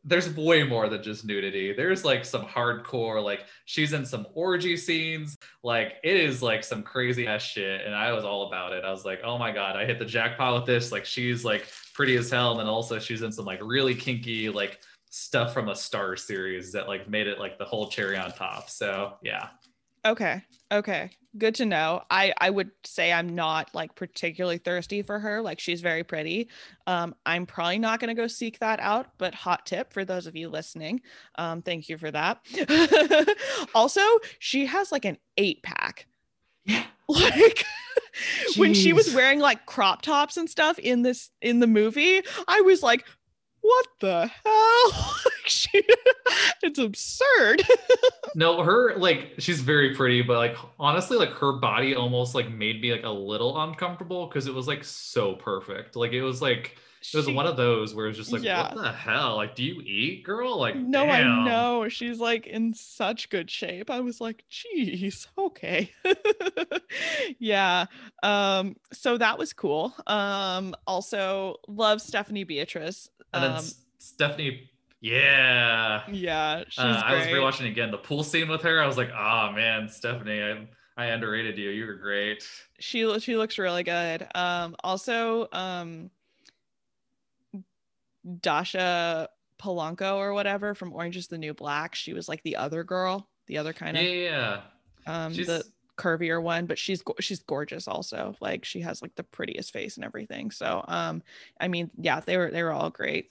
[0.04, 1.72] there's way more than just nudity.
[1.72, 5.36] There's like some hardcore, like she's in some orgy scenes.
[5.62, 7.84] Like it is like some crazy ass shit.
[7.84, 8.84] And I was all about it.
[8.84, 10.90] I was like, oh my God, I hit the jackpot with this.
[10.90, 12.52] Like she's like pretty as hell.
[12.52, 14.80] And then also she's in some like really kinky, like
[15.10, 18.70] stuff from a star series that like made it like the whole cherry on top.
[18.70, 19.48] So yeah.
[20.04, 20.42] Okay.
[20.72, 21.10] Okay.
[21.36, 22.02] Good to know.
[22.10, 25.42] I I would say I'm not like particularly thirsty for her.
[25.42, 26.48] Like she's very pretty.
[26.86, 30.26] Um I'm probably not going to go seek that out, but hot tip for those
[30.26, 31.02] of you listening.
[31.36, 32.40] Um thank you for that.
[33.74, 34.00] also,
[34.38, 36.06] she has like an 8 pack.
[36.64, 36.84] Yeah.
[37.10, 37.64] Like
[38.56, 42.60] when she was wearing like crop tops and stuff in this in the movie, I
[42.62, 43.04] was like,
[43.60, 45.16] what the hell?
[45.46, 45.82] she,
[46.62, 47.62] it's absurd.
[48.34, 52.80] no, her like she's very pretty, but like honestly, like her body almost like made
[52.80, 55.96] me like a little uncomfortable because it was like so perfect.
[55.96, 58.74] Like it was like it was she, one of those where it's just like, yeah.
[58.74, 59.36] what the hell?
[59.36, 60.58] Like, do you eat, girl?
[60.58, 61.40] Like, no, damn.
[61.40, 63.90] I know she's like in such good shape.
[63.90, 65.92] I was like, geez, okay,
[67.38, 67.86] yeah.
[68.22, 69.94] Um, so that was cool.
[70.06, 73.10] Um, also love Stephanie Beatriz.
[73.32, 73.64] And then um,
[73.98, 74.70] Stephanie
[75.00, 76.02] yeah.
[76.10, 76.64] Yeah.
[76.76, 78.82] Uh, I was rewatching again the pool scene with her.
[78.82, 81.70] I was like, oh man, Stephanie, I I underrated you.
[81.70, 82.46] You were great.
[82.78, 84.26] She she looks really good.
[84.34, 86.10] Um also um
[88.40, 89.28] Dasha
[89.60, 91.94] Polanco or whatever from Orange is the New Black.
[91.94, 94.60] She was like the other girl, the other kind of yeah, yeah.
[95.06, 95.46] Um, she's...
[95.46, 95.64] the
[95.96, 98.34] curvier one, but she's she's gorgeous also.
[98.40, 100.50] Like she has like the prettiest face and everything.
[100.50, 101.22] So um,
[101.60, 103.30] I mean, yeah, they were they were all great.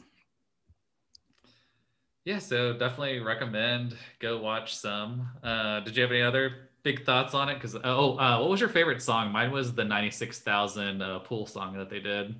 [2.25, 5.27] Yeah, so definitely recommend go watch some.
[5.41, 7.55] Uh, did you have any other big thoughts on it?
[7.55, 9.31] Because oh, uh, what was your favorite song?
[9.31, 12.35] Mine was the ninety six thousand uh, pool song that they did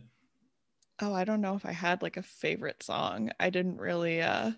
[1.01, 3.31] oh, I don't know if I had like a favorite song.
[3.39, 4.51] I didn't really uh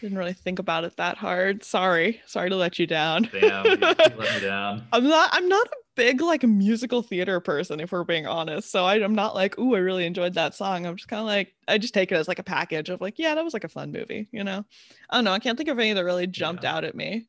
[0.00, 1.64] didn't really think about it that hard.
[1.64, 2.20] Sorry.
[2.26, 3.28] Sorry to let you down.
[3.32, 4.86] Damn, you let me down.
[4.92, 8.70] I'm not I'm not a big like musical theater person if we're being honest.
[8.70, 10.86] So I, am not like, ooh, I really enjoyed that song.
[10.86, 13.18] I'm just kind of like I just take it as like a package of like,
[13.18, 14.64] yeah, that was like a fun movie, you know.
[15.10, 15.32] I don't know.
[15.32, 16.74] I can't think of any that really jumped yeah.
[16.74, 17.26] out at me.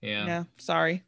[0.00, 0.26] Yeah.
[0.26, 0.44] Yeah.
[0.58, 1.02] Sorry.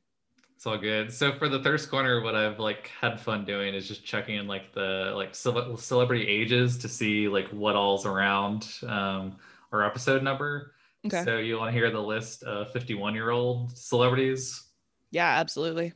[0.56, 1.12] It's all good.
[1.12, 4.46] So for the thirst corner, what I've like had fun doing is just checking in
[4.46, 9.36] like the like ce- celebrity ages to see like what all's around um,
[9.70, 10.72] our episode number.
[11.04, 11.22] Okay.
[11.24, 14.64] So you want to hear the list of 51 year old celebrities?
[15.10, 15.92] Yeah, absolutely.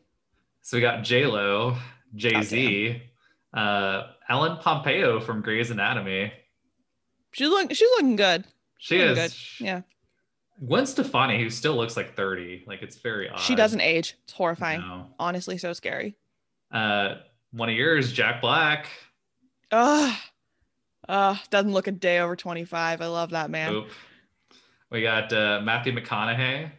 [0.60, 1.76] So we got J Lo,
[2.14, 3.02] Jay Z,
[3.54, 6.34] oh, uh, Ellen Pompeo from Grey's Anatomy.
[7.32, 7.74] She's looking.
[7.74, 8.44] She's looking good.
[8.78, 9.16] She is.
[9.16, 9.64] Good.
[9.64, 9.80] Yeah.
[10.64, 12.64] Gwen Stefani, who still looks like 30.
[12.66, 13.40] Like it's very odd.
[13.40, 14.16] She doesn't age.
[14.24, 14.80] It's horrifying.
[14.80, 15.06] No.
[15.18, 16.16] Honestly, so scary.
[16.70, 17.16] Uh
[17.52, 18.86] one of yours, Jack Black.
[19.72, 20.16] Ugh.
[21.08, 23.00] Uh, doesn't look a day over 25.
[23.00, 23.74] I love that man.
[23.74, 23.88] Oop.
[24.90, 26.70] We got uh, Matthew McConaughey.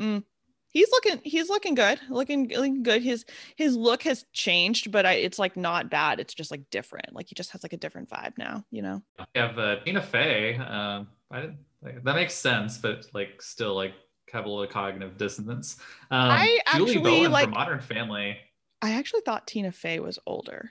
[0.00, 0.24] Mm.
[0.70, 1.98] He's looking he's looking good.
[2.10, 3.02] Looking, looking good.
[3.02, 3.24] His
[3.56, 6.20] his look has changed, but I, it's like not bad.
[6.20, 7.14] It's just like different.
[7.14, 9.02] Like he just has like a different vibe now, you know.
[9.18, 10.56] We have uh, Tina Fey.
[10.56, 13.94] Um, I didn't like, that makes sense, but like still like
[14.32, 15.76] have a little cognitive dissonance.
[16.10, 18.36] Um, I Julie actually Bowen like Modern Family.
[18.82, 20.70] I actually thought Tina Fey was older.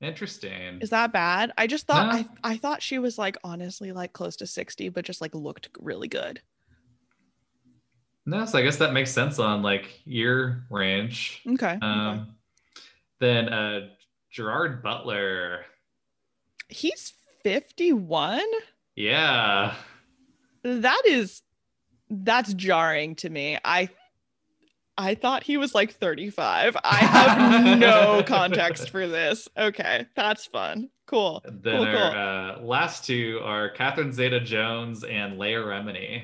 [0.00, 0.78] Interesting.
[0.80, 1.52] Is that bad?
[1.58, 2.18] I just thought no.
[2.44, 5.68] I I thought she was like honestly like close to 60, but just like looked
[5.80, 6.40] really good.
[8.26, 11.42] No, so I guess that makes sense on like year range.
[11.48, 11.78] Okay.
[11.80, 12.30] Um okay.
[13.18, 13.88] then uh
[14.30, 15.64] Gerard Butler.
[16.68, 18.42] He's 51?
[18.94, 19.74] Yeah
[20.62, 21.42] that is
[22.08, 23.58] that's jarring to me.
[23.64, 23.88] I
[24.98, 26.76] I thought he was like 35.
[26.84, 29.48] I have no context for this.
[29.56, 30.90] Okay, that's fun.
[31.06, 31.42] Cool.
[31.44, 32.62] then cool, our cool.
[32.62, 36.22] Uh, last two are Catherine Zeta Jones and Leah Remini.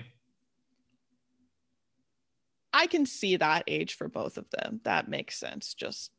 [2.72, 4.80] I can see that age for both of them.
[4.84, 6.11] That makes sense just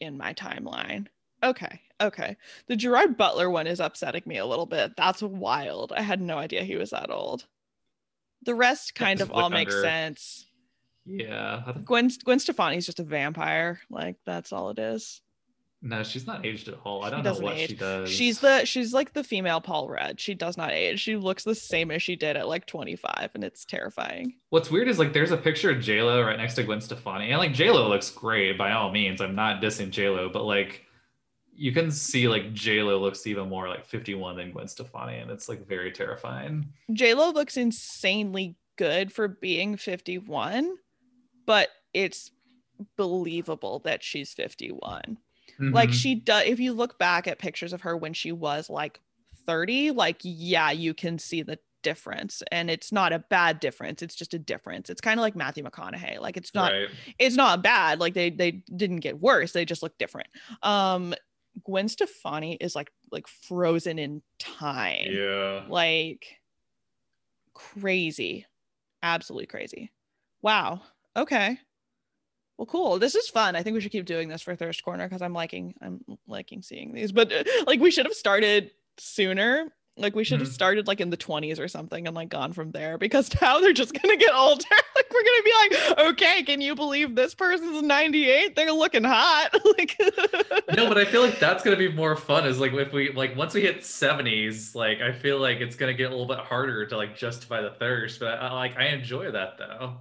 [0.00, 1.08] in my timeline.
[1.42, 1.82] Okay.
[2.04, 2.36] Okay.
[2.66, 4.96] The Gerard Butler one is upsetting me a little bit.
[4.96, 5.92] That's wild.
[5.96, 7.46] I had no idea he was that old.
[8.44, 10.46] The rest kind of all makes sense.
[11.06, 11.72] Yeah.
[11.84, 13.80] Gwen Gwen Stefani's just a vampire.
[13.90, 15.20] Like that's all it is.
[15.82, 17.04] no, she's not aged at all.
[17.04, 17.70] I don't know what age.
[17.70, 18.10] she does.
[18.10, 20.18] She's the she's like the female Paul Rudd.
[20.18, 21.00] She does not age.
[21.00, 24.34] She looks the same as she did at like 25, and it's terrifying.
[24.48, 27.30] What's weird is like there's a picture of J Lo right next to Gwen Stefani,
[27.30, 29.20] and like J Lo looks great by all means.
[29.20, 30.83] I'm not dissing J Lo, but like
[31.56, 35.30] you can see like J Lo looks even more like 51 than Gwen Stefani, and
[35.30, 36.66] it's like very terrifying.
[36.88, 40.76] Lo looks insanely good for being 51,
[41.46, 42.30] but it's
[42.96, 45.18] believable that she's 51.
[45.60, 45.94] Like Mhm.
[45.94, 49.00] she does if you look back at pictures of her when she was like
[49.46, 54.14] 30, like yeah, you can see the difference and it's not a bad difference it's
[54.14, 56.88] just a difference it's kind of like matthew mcconaughey like it's not right.
[57.18, 60.26] it's not bad like they they didn't get worse they just look different
[60.62, 61.14] um
[61.62, 65.06] gwen stefani is like like frozen in time.
[65.10, 65.64] Yeah.
[65.68, 66.26] like
[67.54, 68.46] crazy.
[69.02, 69.92] Absolutely crazy.
[70.42, 70.82] Wow.
[71.16, 71.58] Okay.
[72.58, 72.98] Well cool.
[72.98, 73.56] This is fun.
[73.56, 76.62] I think we should keep doing this for thirst corner because i'm liking i'm liking
[76.62, 80.52] seeing these but uh, like we should have started sooner like we should have Mhm.
[80.52, 83.72] started like in the 20s or something and like gone from there because now they're
[83.72, 84.64] just gonna get older
[84.96, 85.52] like we're gonna be
[85.96, 89.96] like okay can you believe this person's 98 they're looking hot like
[90.76, 92.46] no, but I feel like that's gonna be more fun.
[92.46, 95.94] Is like if we like once we hit 70s, like I feel like it's gonna
[95.94, 98.18] get a little bit harder to like justify the thirst.
[98.18, 99.94] But I like I enjoy that though.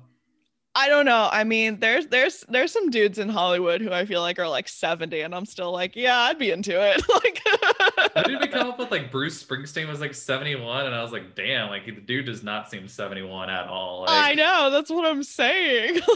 [0.76, 1.30] I don't know.
[1.32, 4.68] I mean, there's there's there's some dudes in Hollywood who I feel like are like
[4.68, 7.04] 70 and I'm still like, yeah, I'd be into it.
[8.16, 11.04] How did we like come up with like Bruce Springsteen was like 71, and I
[11.04, 14.02] was like, damn, like the dude does not seem 71 at all.
[14.02, 16.00] Like, I know, that's what I'm saying.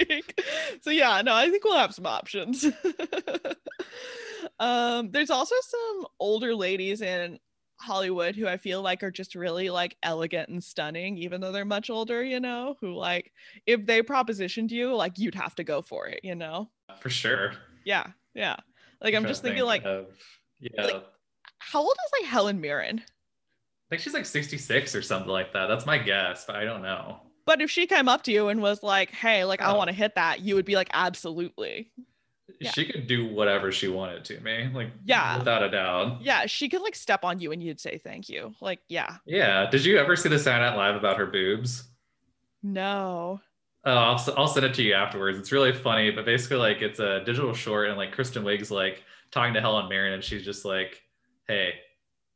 [0.00, 0.40] Like,
[0.82, 2.64] so yeah, no, I think we'll have some options.
[4.60, 7.38] um there's also some older ladies in
[7.80, 11.64] Hollywood who I feel like are just really like elegant and stunning, even though they're
[11.64, 13.32] much older, you know, who like
[13.66, 16.70] if they propositioned you, like you'd have to go for it, you know?
[17.00, 17.52] for sure.
[17.84, 18.56] Yeah, yeah.
[19.00, 20.06] Like I'm trying just thinking think like of-
[20.60, 21.04] yeah, like-
[21.60, 23.00] how old is like Helen Mirren?
[23.00, 25.66] I think she's like 66 or something like that.
[25.66, 27.20] That's my guess, but I don't know.
[27.46, 29.76] But if she came up to you and was like, "Hey, like I Oh.
[29.76, 31.90] want to hit that," you would be like, "Absolutely."
[32.60, 32.70] Yeah.
[32.72, 35.38] She could do whatever she wanted to me, like Yeah.
[35.38, 36.22] without a doubt.
[36.22, 38.54] Yeah, she could like step on you and you'd say thank you.
[38.60, 39.16] Like, yeah.
[39.26, 39.68] Yeah.
[39.70, 41.84] Did you ever see the Saturday Night Live about her boobs?
[42.62, 43.40] No.
[43.84, 45.38] Oh, I'll, I'll send it to you afterwards.
[45.38, 49.04] It's really funny, but basically, like, it's a digital short, and like Kristen Wiig's like
[49.30, 51.00] talking to Helen Mirren, and she's just like,
[51.46, 51.74] "Hey,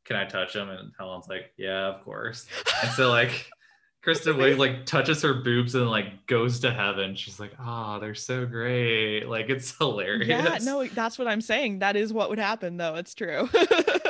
[0.05, 2.47] can I touch him?" And Helen's like, "Yeah, of course."
[2.81, 3.51] And so like,
[4.03, 7.15] Kristen Wiig like touches her boobs and like goes to heaven.
[7.15, 10.27] She's like, "Ah, they're so great!" Like, it's hilarious.
[10.27, 11.79] Yeah, no, that's what I'm saying.
[11.79, 12.95] That is what would happen though.
[12.95, 13.47] It's true.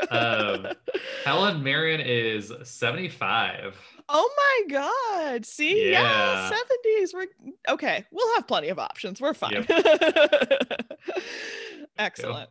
[0.10, 0.66] Um,
[1.26, 3.78] Helen Mirren is seventy-five.
[4.10, 4.62] oh my
[5.32, 5.46] god.
[5.46, 5.92] See?
[5.92, 6.58] Yeah, Yeah.
[6.98, 7.14] 70s.
[7.14, 7.28] We're
[7.70, 8.04] okay.
[8.12, 9.22] We'll have plenty of options.
[9.22, 9.66] We're fine.
[11.98, 12.50] Excellent.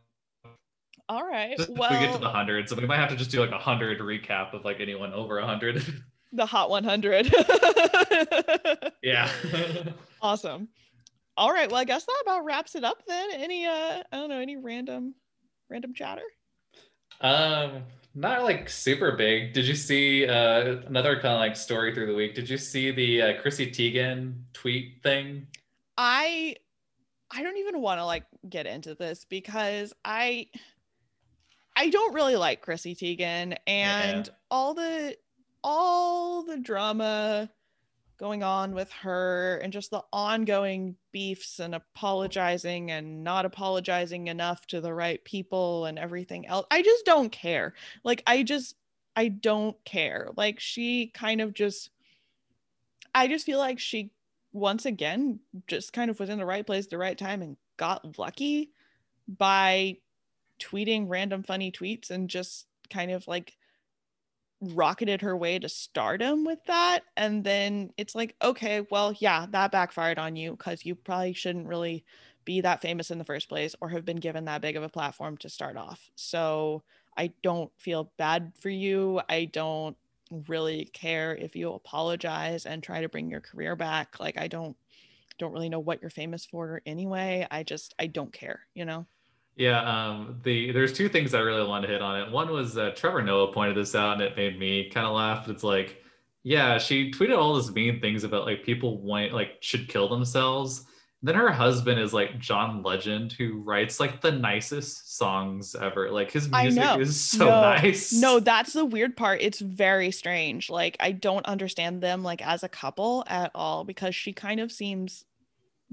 [1.08, 1.56] All right.
[1.58, 3.50] Just well, we get to the hundred, so we might have to just do like
[3.50, 5.84] a hundred recap of like anyone over a hundred.
[6.32, 7.32] the hot 100.
[9.02, 9.30] yeah.
[10.22, 10.68] awesome.
[11.36, 11.70] All right.
[11.70, 13.30] Well, I guess that about wraps it up then.
[13.32, 15.14] Any uh I don't know, any random
[15.70, 16.22] random chatter?
[17.20, 19.52] um, not like super big.
[19.52, 22.34] Did you see uh another kind of like story through the week?
[22.34, 25.46] Did you see the uh, Chrissy Teigen tweet thing?
[25.96, 26.56] I
[27.30, 30.48] I don't even want to like get into this because I
[31.74, 35.16] I don't really like Chrissy Teigen and all the
[35.62, 37.50] all the drama
[38.18, 44.64] going on with her and just the ongoing beefs and apologizing and not apologizing enough
[44.66, 46.64] to the right people and everything else.
[46.70, 47.74] I just don't care.
[48.04, 48.76] Like I just
[49.16, 50.30] I don't care.
[50.36, 51.90] Like she kind of just
[53.14, 54.12] I just feel like she
[54.52, 57.56] once again just kind of was in the right place at the right time and
[57.76, 58.70] got lucky
[59.26, 59.96] by
[60.60, 63.56] tweeting random funny tweets and just kind of like
[64.62, 69.72] rocketed her way to stardom with that and then it's like okay well yeah that
[69.72, 72.04] backfired on you because you probably shouldn't really
[72.44, 74.88] be that famous in the first place or have been given that big of a
[74.88, 76.10] platform to start off.
[76.14, 76.82] So
[77.16, 79.20] i don't feel bad for you.
[79.28, 79.96] I don't
[80.48, 84.18] really care if you apologize and try to bring your career back.
[84.20, 84.76] Like i don't
[85.38, 87.46] don't really know what you're famous for anyway.
[87.50, 89.06] I just i don't care you know
[89.56, 92.30] Yeah, um, the there's two things I really wanted to hit on it.
[92.30, 95.48] One was uh, Trevor Noah pointed this out, and it made me kind of laugh.
[95.48, 96.02] It's like,
[96.42, 100.86] yeah, she tweeted all these mean things about like people want like should kill themselves,
[101.24, 106.10] then her husband is like John Legend, who writes like the nicest songs ever.
[106.10, 108.12] Like his music is so No, nice.
[108.12, 109.40] No, that's the weird part.
[109.40, 110.68] It's very strange.
[110.68, 114.72] Like I don't understand them like as a couple at all because she kind of
[114.72, 115.24] seems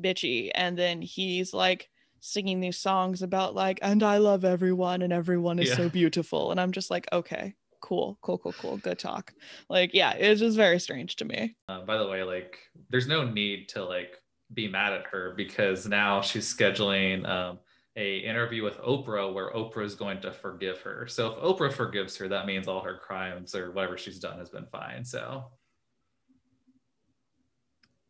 [0.01, 1.89] bitchy and then he's like
[2.22, 5.76] singing these songs about like and I love everyone and everyone is Yeah.
[5.76, 9.34] so beautiful and I'm just like okay, cool, cool, cool, cool, good talk.
[9.70, 11.55] Like yeah, it's just very strange to me.
[11.67, 12.59] Uh, by the way, like
[12.89, 14.17] there's no need to like
[14.53, 17.59] be mad at her because now she's scheduling um,
[17.95, 21.07] a interview with Oprah where Oprah is going to forgive her.
[21.07, 24.49] So if Oprah forgives her, that means all her crimes or whatever she's done has
[24.49, 25.03] been fine.
[25.05, 25.51] So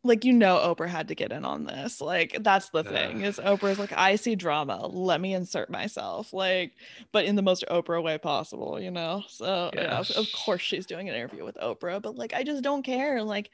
[0.02, 2.00] Like you know Oprah had to get in on this.
[2.00, 3.20] Like that's the thing.
[3.20, 6.32] Is Oprah's like I see drama, let me insert myself.
[6.32, 6.72] Like
[7.12, 9.22] but in the most Oprah way possible, you know.
[9.28, 10.04] So yeah, Yeah.
[10.16, 13.22] of course she's doing an interview with Oprah, but like I just don't care.
[13.22, 13.50] Like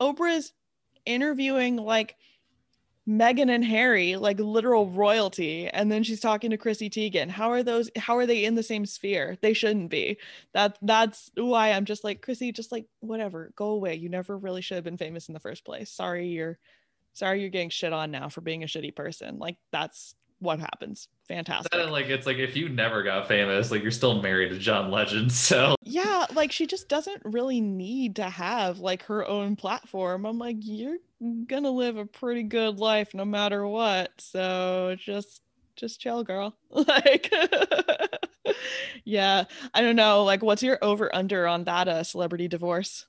[0.00, 0.52] Oprah's
[1.04, 2.16] interviewing like
[3.08, 7.28] Meghan and Harry, like literal royalty, and then she's talking to Chrissy Teigen.
[7.28, 9.38] How are those how are they in the same sphere?
[9.42, 10.18] They shouldn't be.
[10.54, 13.94] That that's why I'm just like Chrissy, just like whatever, go away.
[13.94, 15.90] You never really should have been famous in the first place.
[15.90, 16.58] Sorry you're
[17.12, 19.38] sorry you're getting shit on now for being a shitty person.
[19.38, 21.08] Like that's what happens.
[21.28, 21.72] Fantastic.
[21.72, 24.90] Then, like it's like if you never got famous, like you're still married to John
[24.90, 25.32] Legend.
[25.46, 30.26] So yeah, like she just doesn't really need to have like her own platform.
[30.26, 30.98] I'm like, you're
[31.46, 34.12] gonna live a pretty good life no matter what.
[34.18, 35.42] So just
[35.76, 36.56] just chill, girl.
[36.70, 37.32] Like
[39.04, 40.24] yeah, I don't know.
[40.24, 43.06] Like what's your over under on that uh celebrity divorce?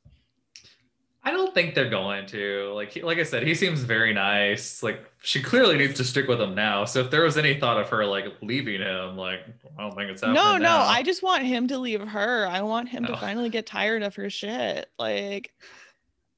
[1.27, 2.71] I don't think they're going to.
[2.73, 4.81] Like he, like I said, he seems very nice.
[4.81, 6.85] Like she clearly needs to stick with him now.
[6.85, 9.41] So if there was any thought of her like leaving him, like
[9.77, 10.35] I don't think it's happening.
[10.41, 10.83] No, no, now.
[10.83, 12.47] I just want him to leave her.
[12.47, 13.13] I want him Oh.
[13.13, 14.89] to finally get tired of her shit.
[14.97, 15.51] Like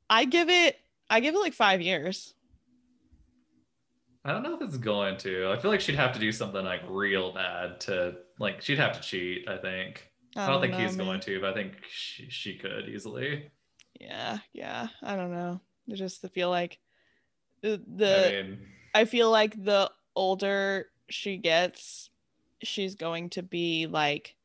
[0.09, 0.77] I give it
[1.09, 2.33] I give it like 5 years.
[4.25, 5.49] I don't know if it's going to.
[5.51, 8.93] I feel like she'd have to do something like real bad to like she'd have
[8.93, 9.47] to cheat.
[9.47, 10.05] I think.
[10.35, 11.07] I don't, think know, he's man.
[11.07, 13.49] going to, but I think she, she could easily.
[13.99, 14.87] Yeah, yeah.
[15.01, 15.59] I don't know.
[15.91, 16.79] I just feel like
[17.61, 18.59] the, the I mean,
[18.93, 22.09] I feel like the older she gets,
[22.63, 24.35] she's going to be like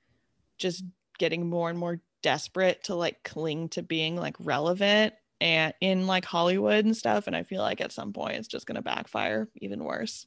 [0.59, 0.85] just
[1.19, 6.25] getting more and more desperate to like cling to being like relevant and in like
[6.25, 7.27] Hollywood and stuff.
[7.27, 10.27] And I feel like at some point it's just gonna backfire even worse.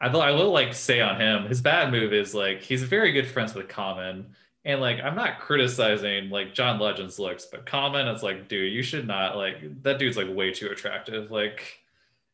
[0.00, 3.12] I will, I will like say on him, his bad move is like he's very
[3.12, 4.34] good friends with Common.
[4.64, 8.82] And like I'm not criticizing like John Legend's looks, but Common, it's like, dude, you
[8.82, 11.30] should not like that dude's like way too attractive.
[11.30, 11.80] Like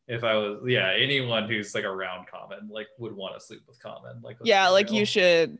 [0.07, 3.81] if I was yeah, anyone who's like around Common like would want to sleep with
[3.81, 4.21] Common.
[4.21, 4.99] Like yeah, like real.
[4.99, 5.57] you should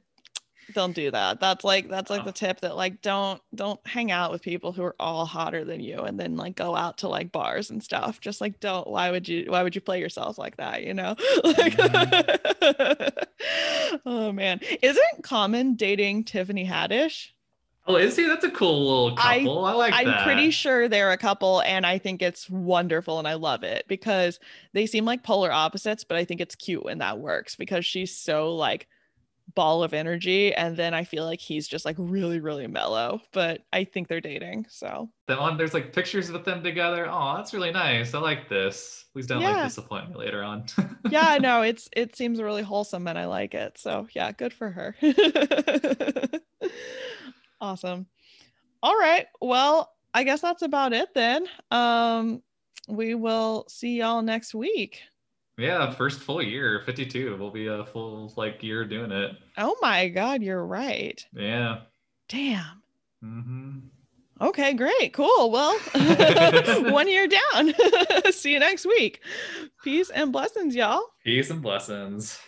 [0.73, 1.39] don't do that.
[1.39, 2.25] That's like that's like Oh.
[2.25, 5.79] the tip that like don't don't hang out with people who are all hotter than
[5.79, 8.19] you and then like go out to like bars and stuff.
[8.21, 11.15] Just like don't why would you why would you play yourself like that, you know?
[11.43, 13.17] Like mm-hmm.
[14.05, 14.59] Oh man.
[14.81, 17.29] Isn't Common dating Tiffany Haddish?
[17.87, 18.27] Oh, is he?
[18.27, 19.65] That's a cool little I- couple.
[19.65, 20.23] I, like I'm that.
[20.23, 24.39] pretty sure they're a couple and I think it's wonderful and I love it because
[24.73, 28.15] they seem like polar opposites, but I think it's cute when that works because she's
[28.15, 28.87] so like
[29.55, 33.61] ball of energy and then I feel like he's just like really really mellow, but
[33.73, 34.65] I think they're dating.
[34.69, 37.07] So, one, there's like pictures with them together.
[37.09, 38.13] Oh, that's really nice.
[38.13, 39.05] I like this.
[39.13, 39.51] Please don't Yeah.
[39.53, 40.65] like disappoint me later on.
[41.09, 43.77] yeah, no, it's it seems really wholesome and I like it.
[43.77, 44.95] So, yeah, good for her.
[47.61, 48.07] awesome.
[48.81, 49.25] All right.
[49.41, 51.47] Well, I guess that's about it then.
[51.71, 52.41] Um
[52.87, 55.01] we will see y'all next week.
[55.59, 57.37] Yeah, first full year, 52.
[57.37, 59.31] We'll be a full like year doing it.
[59.57, 61.23] Oh my god, you're right.
[61.33, 61.81] Yeah.
[62.27, 62.81] Damn.
[63.21, 63.77] hmm
[64.41, 65.11] Okay, great.
[65.13, 65.51] Cool.
[65.51, 65.77] Well,
[66.93, 67.73] one year down.
[68.31, 69.19] See you next week.
[69.83, 71.01] Peace and blessings, y'all.
[71.25, 72.39] Peace and blessings.